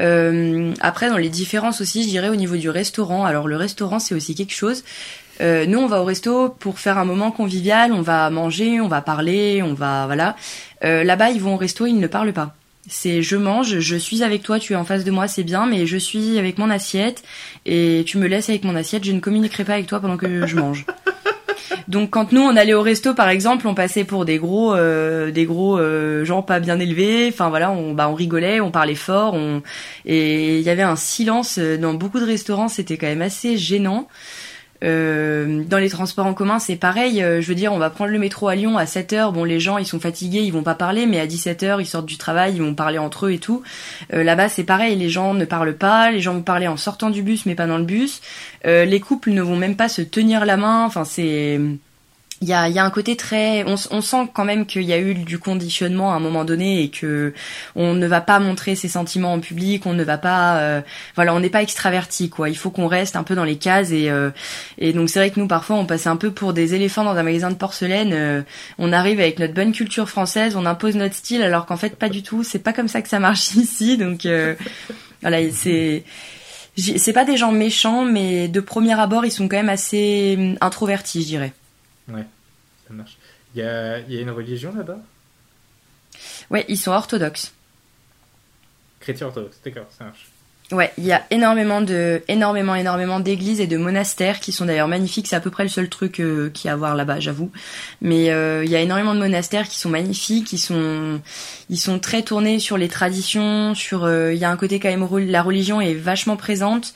[0.00, 3.24] Euh, après, dans les différences aussi, je dirais au niveau du restaurant.
[3.24, 4.84] Alors le restaurant, c'est aussi quelque chose.
[5.40, 8.88] Euh, nous, on va au resto pour faire un moment convivial, on va manger, on
[8.88, 10.36] va parler, on va voilà.
[10.84, 12.54] Euh, Là-bas, ils vont au resto, ils ne parlent pas.
[12.88, 15.66] C'est je mange, je suis avec toi, tu es en face de moi, c'est bien,
[15.66, 17.22] mais je suis avec mon assiette
[17.66, 20.46] et tu me laisses avec mon assiette, je ne communiquerai pas avec toi pendant que
[20.46, 20.86] je mange.
[21.88, 25.30] Donc quand nous on allait au resto par exemple, on passait pour des gros euh,
[25.30, 27.28] des gros euh, gens pas bien élevés.
[27.32, 29.62] Enfin voilà, on bah on rigolait, on parlait fort, on
[30.04, 34.08] et il y avait un silence dans beaucoup de restaurants, c'était quand même assez gênant.
[34.84, 37.22] Euh, dans les transports en commun, c'est pareil.
[37.22, 39.32] Euh, je veux dire, on va prendre le métro à Lyon à 7 heures.
[39.32, 41.86] Bon, les gens, ils sont fatigués, ils vont pas parler, mais à 17 heures, ils
[41.86, 43.62] sortent du travail, ils vont parler entre eux et tout.
[44.12, 44.96] Euh, là-bas, c'est pareil.
[44.96, 46.10] Les gens ne parlent pas.
[46.10, 48.20] Les gens vont parler en sortant du bus, mais pas dans le bus.
[48.64, 50.84] les couples ne vont même pas se tenir la main.
[50.84, 51.58] Enfin, c'est
[52.40, 54.92] il y a, y a, un côté très on, on sent quand même qu'il y
[54.92, 57.34] a eu du conditionnement à un moment donné et que
[57.74, 60.80] on ne va pas montrer ses sentiments en public on ne va pas euh,
[61.16, 62.48] voilà on n'est pas extraverti quoi.
[62.48, 64.30] Il faut qu'on reste un peu dans les cases et euh,
[64.78, 67.16] et donc c'est vrai que nous parfois on passe un peu pour des éléphants dans
[67.16, 68.42] un magasin de porcelaine euh,
[68.78, 72.08] on arrive avec notre bonne culture française on impose notre style alors qu'en fait pas
[72.08, 72.44] du tout.
[72.44, 74.26] C'est pas comme ça que ça marche ici donc
[75.22, 76.04] voilà c'est
[76.76, 80.56] c'est pas des gens méchants mais de premier abord ils sont quand même assez hum,
[80.60, 81.52] introvertis je dirais
[82.08, 82.26] Ouais,
[82.86, 83.16] ça marche.
[83.54, 84.98] Il y a, y a une religion là-bas?
[86.50, 87.52] Ouais, ils sont orthodoxes.
[89.00, 90.26] Chrétiens orthodoxes, d'accord, ça marche.
[90.70, 94.88] Ouais, il y a énormément de, énormément, énormément d'églises et de monastères qui sont d'ailleurs
[94.88, 95.26] magnifiques.
[95.26, 97.50] C'est à peu près le seul truc euh, qu'il y a à voir là-bas, j'avoue.
[98.02, 101.22] Mais euh, il y a énormément de monastères qui sont magnifiques, qui sont,
[101.70, 104.90] ils sont très tournés sur les traditions, sur, euh, il y a un côté quand
[104.90, 106.92] même la religion est vachement présente.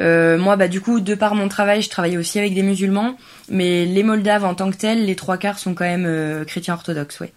[0.00, 3.16] Euh, moi, bah du coup, de par mon travail, je travaillais aussi avec des musulmans,
[3.48, 6.74] mais les Moldaves en tant que tels, les trois quarts sont quand même euh, chrétiens
[6.74, 7.32] orthodoxes, ouais.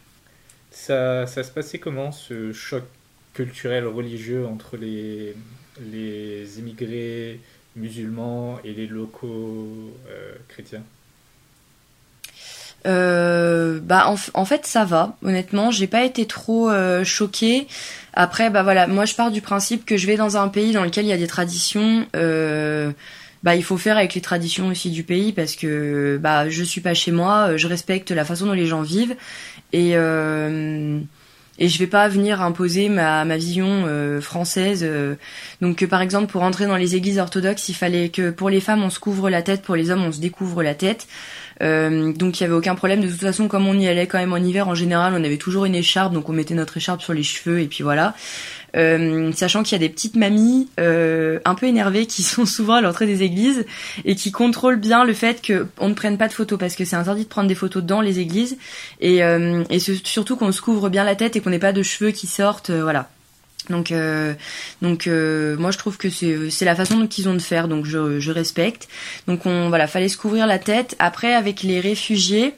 [0.71, 2.83] Ça, ça se passait comment ce choc
[3.33, 5.35] culturel religieux entre les,
[5.91, 7.39] les immigrés
[7.75, 10.83] musulmans et les locaux euh, chrétiens?
[12.87, 17.67] Euh, bah en, fait ça va honnêtement j'ai pas été trop euh, choquée
[18.13, 20.85] après bah voilà moi je pars du principe que je vais dans un pays dans
[20.85, 22.91] lequel il y a des traditions euh,
[23.43, 26.79] bah il faut faire avec les traditions aussi du pays parce que bah je suis
[26.79, 29.15] pas chez moi je respecte la façon dont les gens vivent
[29.73, 29.95] et
[31.59, 33.87] et je vais pas venir imposer ma, ma vision
[34.21, 34.87] française.
[35.59, 38.83] Donc par exemple pour entrer dans les églises orthodoxes, il fallait que pour les femmes
[38.83, 41.07] on se couvre la tête, pour les hommes on se découvre la tête.
[41.61, 43.01] Euh, donc il y avait aucun problème.
[43.01, 45.37] De toute façon, comme on y allait quand même en hiver, en général, on avait
[45.37, 48.15] toujours une écharpe, donc on mettait notre écharpe sur les cheveux et puis voilà.
[48.75, 52.75] Euh, sachant qu'il y a des petites mamies euh, un peu énervées qui sont souvent
[52.75, 53.65] à l'entrée des églises
[54.05, 56.95] et qui contrôlent bien le fait qu'on ne prenne pas de photos parce que c'est
[56.95, 58.57] interdit de prendre des photos dans les églises
[58.99, 59.19] et,
[59.69, 62.27] et surtout qu'on se couvre bien la tête et qu'on n'ait pas de cheveux qui
[62.27, 63.09] sortent, voilà.
[63.69, 64.33] Donc, euh,
[64.81, 68.31] donc euh, moi je trouve que c'est la façon qu'ils ont de faire, donc je,
[68.31, 68.87] respecte.
[69.27, 70.95] Donc on voilà, fallait se couvrir la tête.
[70.99, 72.53] Après avec les réfugiés,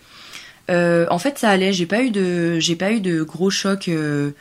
[0.69, 1.73] euh, en fait ça allait.
[1.73, 3.87] J'ai pas eu de j'ai pas eu de gros chocs.
[3.87, 4.31] Euh,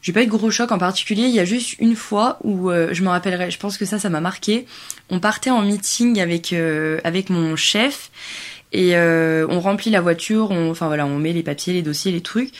[0.00, 1.24] j'ai pas eu de gros chocs en particulier.
[1.24, 3.50] Il y a juste une fois où je me rappellerai.
[3.52, 4.66] Je pense que ça ça m'a marqué.
[5.10, 6.52] On partait en meeting avec
[7.04, 8.10] avec mon chef
[8.72, 10.50] et on remplit la voiture.
[10.50, 12.52] On, enfin voilà, on met les papiers, les dossiers, les trucs.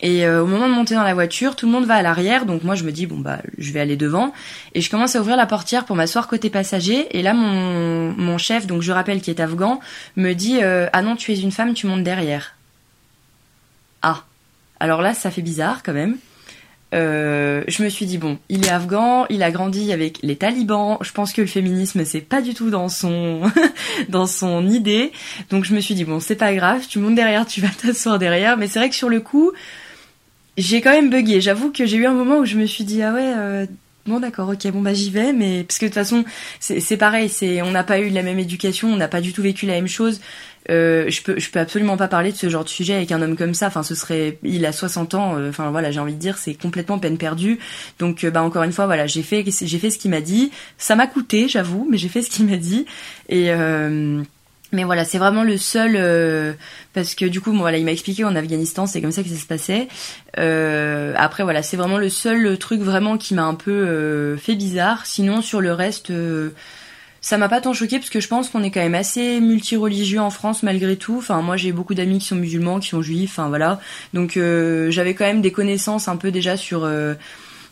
[0.00, 2.46] Et euh, au moment de monter dans la voiture, tout le monde va à l'arrière,
[2.46, 4.32] donc moi je me dis bon bah je vais aller devant
[4.74, 8.38] et je commence à ouvrir la portière pour m'asseoir côté passager et là mon mon
[8.38, 9.80] chef donc je rappelle qui est afghan
[10.16, 12.54] me dit euh, ah non tu es une femme tu montes derrière.
[14.02, 14.22] Ah
[14.78, 16.16] alors là ça fait bizarre quand même.
[16.94, 20.96] Euh, je me suis dit bon, il est afghan, il a grandi avec les talibans.
[21.00, 23.42] Je pense que le féminisme c'est pas du tout dans son
[24.08, 25.10] dans son idée.
[25.50, 28.20] Donc je me suis dit bon, c'est pas grave, tu montes derrière, tu vas t'asseoir
[28.20, 28.56] derrière.
[28.56, 29.52] Mais c'est vrai que sur le coup,
[30.58, 31.40] j'ai quand même bugué.
[31.40, 33.32] J'avoue que j'ai eu un moment où je me suis dit ah ouais.
[33.36, 33.66] Euh,
[34.06, 36.24] bon d'accord, ok, bon bah j'y vais, mais parce que de toute façon
[36.60, 39.42] c'est pareil, c'est on n'a pas eu la même éducation, on n'a pas du tout
[39.42, 40.20] vécu la même chose.
[40.70, 43.22] Euh, je peux je peux absolument pas parler de ce genre de sujet avec un
[43.22, 43.68] homme comme ça.
[43.68, 45.38] Enfin, ce serait, il a 60 ans.
[45.38, 47.58] Euh, enfin voilà, j'ai envie de dire, c'est complètement peine perdue.
[47.98, 50.50] Donc euh, bah encore une fois, voilà, j'ai fait j'ai fait ce qu'il m'a dit.
[50.76, 52.84] Ça m'a coûté, j'avoue, mais j'ai fait ce qu'il m'a dit.
[53.28, 53.50] Et
[54.72, 56.56] mais voilà, c'est vraiment le seul
[56.92, 59.36] parce que du coup, voilà, il m'a expliqué en Afghanistan, c'est comme ça que ça
[59.36, 59.88] se passait.
[61.16, 65.06] après, voilà, c'est vraiment le seul truc vraiment qui m'a un peu fait bizarre.
[65.06, 66.12] Sinon, sur le reste,
[67.20, 70.20] ça m'a pas tant choqué parce que je pense qu'on est quand même assez multireligieux
[70.20, 71.18] en France malgré tout.
[71.18, 73.80] Enfin, moi j'ai beaucoup d'amis qui sont musulmans, qui sont juifs, enfin voilà.
[74.14, 77.14] Donc euh, j'avais quand même des connaissances un peu déjà sur euh,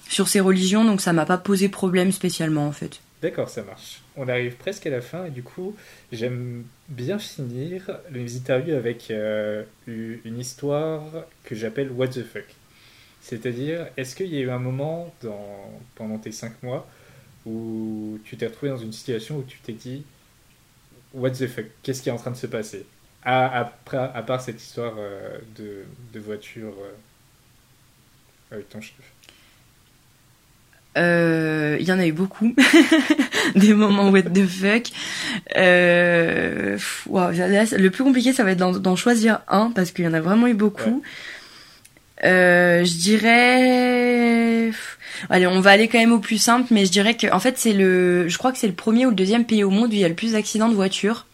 [0.09, 3.01] sur ces religions, donc ça m'a pas posé problème spécialement en fait.
[3.22, 4.03] D'accord, ça marche.
[4.16, 5.74] On arrive presque à la fin et du coup,
[6.12, 11.03] j'aime bien finir les interviews avec euh, une histoire
[11.45, 12.47] que j'appelle What the fuck.
[13.20, 16.87] C'est-à-dire, est-ce qu'il y a eu un moment dans, pendant tes cinq mois
[17.45, 20.05] où tu t'es retrouvé dans une situation où tu t'es dit
[21.12, 22.87] What the fuck Qu'est-ce qui est en train de se passer?
[23.22, 26.93] À, à, à part cette histoire euh, de, voiture euh,
[28.53, 28.95] avec ton chef
[30.97, 32.55] il y en a eu beaucoup,
[33.55, 34.84] des moments what the fuck.
[35.55, 36.76] le
[37.88, 40.55] plus compliqué, ça va être d'en choisir un parce qu'il y en a vraiment eu
[40.55, 41.03] beaucoup.
[42.22, 44.72] je dirais,
[45.30, 47.59] Allez, on va aller quand même au plus simple, mais je dirais que en fait
[47.59, 49.92] c'est le, je crois que c'est le premier ou le deuxième pays au monde où
[49.92, 51.26] il y a le plus d'accidents de voiture.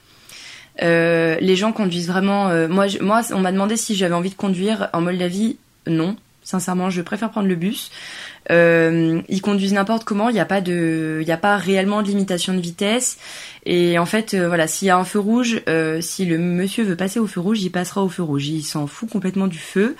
[0.83, 2.49] Euh, les gens conduisent vraiment.
[2.49, 5.59] Euh, moi, moi, on m'a demandé si j'avais envie de conduire en Moldavie.
[5.87, 7.91] Non, sincèrement, je préfère prendre le bus.
[8.51, 12.09] Euh, ils conduisent n'importe comment, il n'y a pas de, il a pas réellement de
[12.09, 13.19] limitation de vitesse.
[13.65, 16.83] Et en fait, euh, voilà, s'il y a un feu rouge, euh, si le monsieur
[16.83, 18.49] veut passer au feu rouge, il passera au feu rouge.
[18.49, 19.95] Il s'en fout complètement du feu.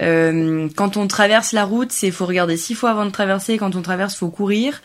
[0.00, 3.58] Euh, quand on traverse la route, c'est faut regarder six fois avant de traverser.
[3.58, 4.80] Quand on traverse, faut courir.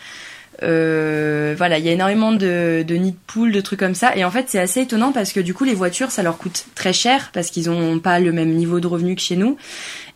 [0.63, 4.15] Euh, voilà, il y a énormément de, de nids de poules, de trucs comme ça.
[4.15, 6.65] Et en fait, c'est assez étonnant parce que du coup, les voitures, ça leur coûte
[6.75, 9.57] très cher parce qu'ils n'ont pas le même niveau de revenu que chez nous.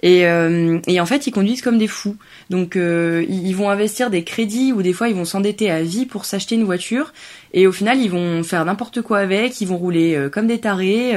[0.03, 2.15] Et, euh, et en fait, ils conduisent comme des fous.
[2.49, 6.05] Donc, euh, ils vont investir des crédits ou des fois, ils vont s'endetter à vie
[6.05, 7.13] pour s'acheter une voiture.
[7.53, 9.61] Et au final, ils vont faire n'importe quoi avec.
[9.61, 11.15] Ils vont rouler comme des tarés.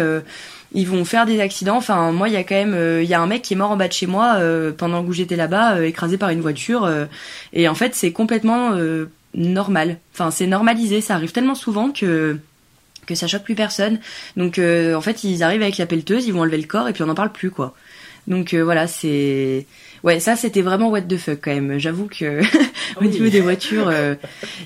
[0.74, 1.76] Euh, ils vont faire des accidents.
[1.76, 3.70] Enfin, moi, il y a quand même, il y a un mec qui est mort
[3.70, 4.38] en bas de chez moi
[4.76, 6.88] pendant que j'étais là-bas, écrasé par une voiture.
[7.52, 8.72] et en fait, c'est complètement
[9.34, 9.98] normal.
[10.12, 11.00] Enfin, c'est normalisé.
[11.00, 12.38] Ça arrive tellement souvent que
[13.06, 14.00] que ça choque plus personne.
[14.36, 17.02] Donc, en fait, ils arrivent avec la pelleteuse, ils vont enlever le corps et puis
[17.02, 17.74] on n'en parle plus, quoi.
[18.26, 19.66] Donc euh, voilà, c'est
[20.02, 21.78] ouais, ça c'était vraiment what the fuck quand même.
[21.78, 22.40] J'avoue que
[23.00, 24.14] au niveau des voitures, euh,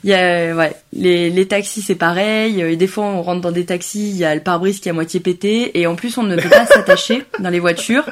[0.04, 2.60] il y a ouais, les, les taxis c'est pareil.
[2.60, 4.92] Et des fois on rentre dans des taxis, il y a le pare-brise qui est
[4.92, 8.04] à moitié pété et en plus on ne peut pas s'attacher dans les voitures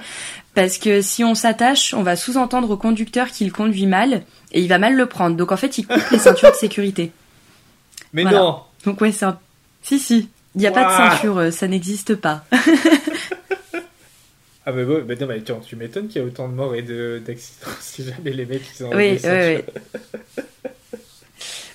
[0.57, 4.23] parce que si on s'attache, on va sous-entendre au conducteur qu'il conduit mal
[4.53, 5.37] et il va mal le prendre.
[5.37, 7.13] Donc en fait, il coupe les ceintures de sécurité.
[8.15, 8.61] Mais non.
[8.87, 9.39] Donc ouais, c'est un...
[9.83, 12.47] si si, il n'y a pas de ceinture, euh, ça n'existe pas.
[14.69, 17.71] Ah bah, bah, non, mais tu, m'étonnes qu'il y a autant de morts et d'accidents
[17.81, 20.43] si jamais les mecs ils ont Oui, oui, oui.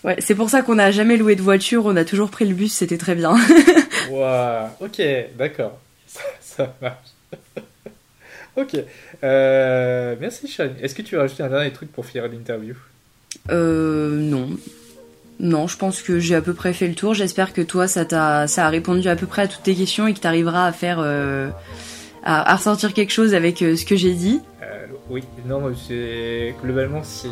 [0.03, 2.53] ouais, c'est pour ça qu'on n'a jamais loué de voiture, on a toujours pris le
[2.53, 3.37] bus, c'était très bien.
[4.11, 5.01] Waouh, ok,
[5.37, 5.79] d'accord.
[6.41, 6.97] Ça, marche.
[8.57, 8.75] ok.
[9.23, 10.71] Euh, merci Sean.
[10.81, 12.75] Est-ce que tu veux rajouter un dernier truc pour finir l'interview?
[13.51, 14.49] Euh, non.
[15.39, 17.13] Non, je pense que j'ai à peu près fait le tour.
[17.13, 20.07] J'espère que toi, ça, a, ça a répondu à peu près à toutes tes questions
[20.07, 20.97] et que tu arriveras à faire...
[20.99, 21.49] Euh
[22.23, 25.71] à, ressortir quelque chose avec euh, ce que j'ai dit euh, Oui, non,
[26.63, 27.29] globalement si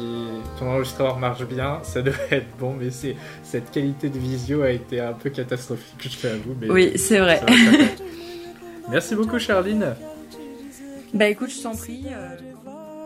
[0.57, 4.71] ton enregistreur marche bien, ça devrait être bon, mais c'est cette qualité de visio a
[4.71, 6.55] été un peu catastrophique, je fais à vous.
[6.59, 7.41] Mais oui, c'est vrai.
[8.89, 9.95] Merci beaucoup, Charline.
[11.13, 12.05] Bah écoute, je t'en prie.
[12.07, 12.35] Euh,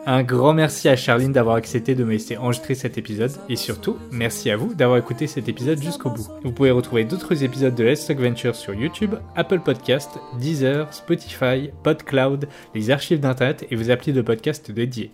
[0.06, 3.98] un grand merci à Charline d'avoir accepté de me laisser enregistrer cet épisode et surtout,
[4.12, 6.28] merci à vous d'avoir écouté cet épisode jusqu'au bout.
[6.44, 11.70] Vous pouvez retrouver d'autres épisodes de Let's Talk Venture sur YouTube, Apple Podcast, Deezer, Spotify,
[11.84, 15.12] PodCloud, les archives d'internet et vos applis de podcast dédiés.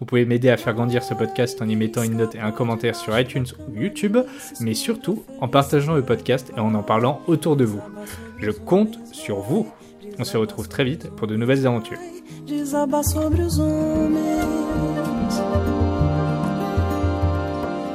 [0.00, 2.50] Vous pouvez m'aider à faire grandir ce podcast en y mettant une note et un
[2.50, 4.18] commentaire sur iTunes ou YouTube,
[4.60, 7.82] mais surtout en partageant le podcast et en en parlant autour de vous.
[8.38, 9.72] Je compte sur vous.
[10.18, 11.98] On se retrouve très vite pour de nouvelles aventures.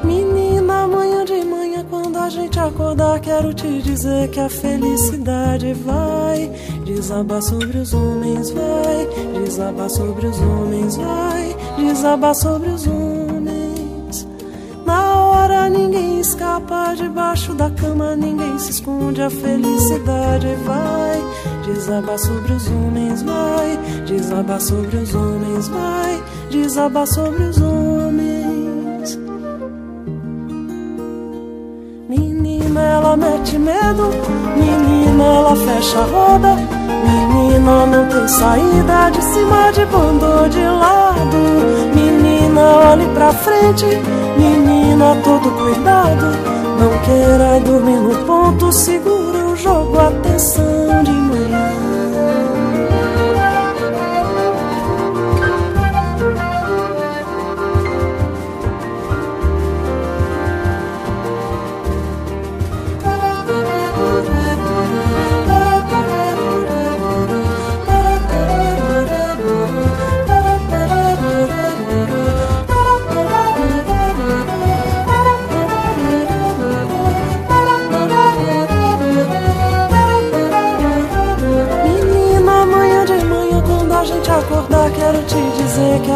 [0.03, 6.49] Menina, amanhã de manhã, quando a gente acordar, quero te dizer que a felicidade vai
[6.85, 9.07] desabar sobre os homens, vai
[9.43, 13.56] desabar sobre os homens, vai desabar sobre os homens.
[14.87, 21.21] Na hora ninguém escapa debaixo da cama, ninguém se esconde, a felicidade vai
[21.65, 23.77] desabar sobre os homens, vai
[24.07, 28.66] desabar sobre os homens, vai desabar sobre os homens.
[32.77, 34.09] Menina, ela mete medo,
[34.55, 41.37] menina, ela fecha a roda, menina, não tem saída de cima de bando de lado,
[41.95, 42.61] menina,
[42.91, 43.85] olhe pra frente,
[44.37, 46.27] menina, todo cuidado,
[46.79, 50.66] não queira dormir no ponto, segura o jogo, atenção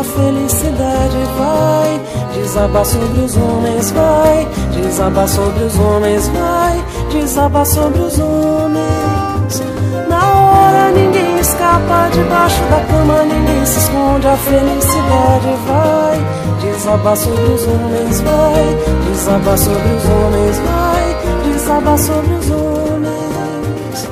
[0.02, 2.02] a felicidade vai.
[2.34, 4.48] Desabar sobre os homens, vai.
[4.74, 6.84] Desabar sobre os homens, vai.
[7.12, 9.62] Desabar sobre os homens.
[10.10, 14.28] Na hora ninguém escapa debaixo da cama, ninguém se esconde.
[14.28, 16.20] A felicidade vai.
[16.62, 18.78] Desabar sobre os homens, vai.
[19.12, 21.54] Desabar sobre os homens, vai.
[21.54, 24.10] Desabar sobre os homens.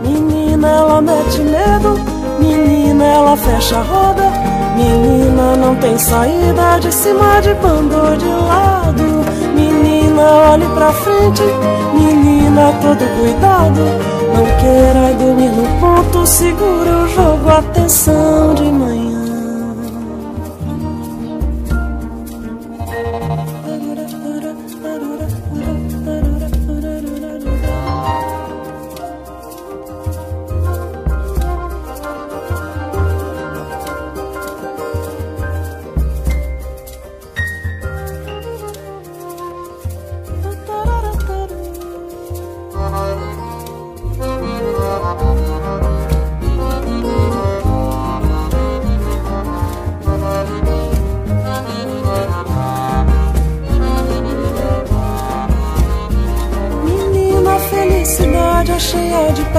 [0.00, 2.18] Menina, ela mete medo.
[2.38, 4.30] Menina, ela fecha a roda.
[4.76, 9.24] Menina, não tem saída de cima de bando de lado.
[9.54, 10.22] Menina,
[10.52, 11.42] olhe pra frente.
[11.94, 13.80] Menina, todo cuidado.
[14.34, 17.50] Não queira dormir no ponto, segura o jogo.
[17.50, 19.17] Atenção de manhã.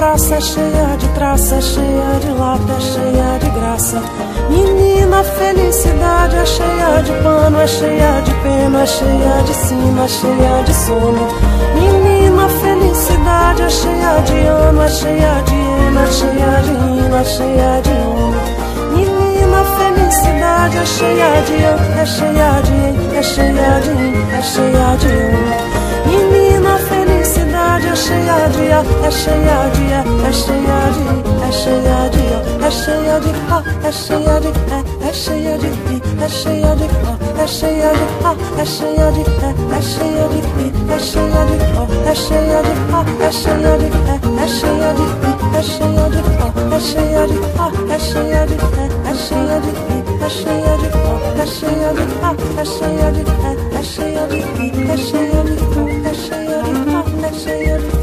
[0.00, 4.29] Praça é cheia de traça, é cheia de lata, é cheia de graça.
[4.50, 10.08] Menina, felicidade é cheia de pano, é cheia de pena, é cheia de cima, é
[10.08, 11.28] cheia de sono.
[11.74, 17.24] Menina, felicidade é cheia de ano, é cheia de ena, é cheia de hino, é
[17.24, 18.50] cheia de homem.
[18.96, 25.06] Menina, felicidade é cheia de ano, é cheia de é cheia de é cheia de
[25.06, 25.69] homem.
[27.92, 31.04] Eşeğacıya, eşeğacıya, eşeğacı,
[31.48, 32.38] eşeğacıya,
[32.68, 41.56] eşeğacı, ha, eşeğacı, e, eşeğacı, i, eşeğacı, o, eşeğacı, ha, eşeğacı, e, eşeğacı, i, eşeğacı,
[41.80, 50.24] o, eşeğacı, ha, eşeğacı, e, eşeğacı, i, eşeğacı, o, eşeğacı, ha, eşeğacı, e, eşeğacı, i,
[50.26, 52.30] eşeğacı, o, eşeğacı, ha,
[52.62, 55.99] eşeğacı, e, eşeğacı, i, eşeğacı, o
[57.00, 57.99] love next to you.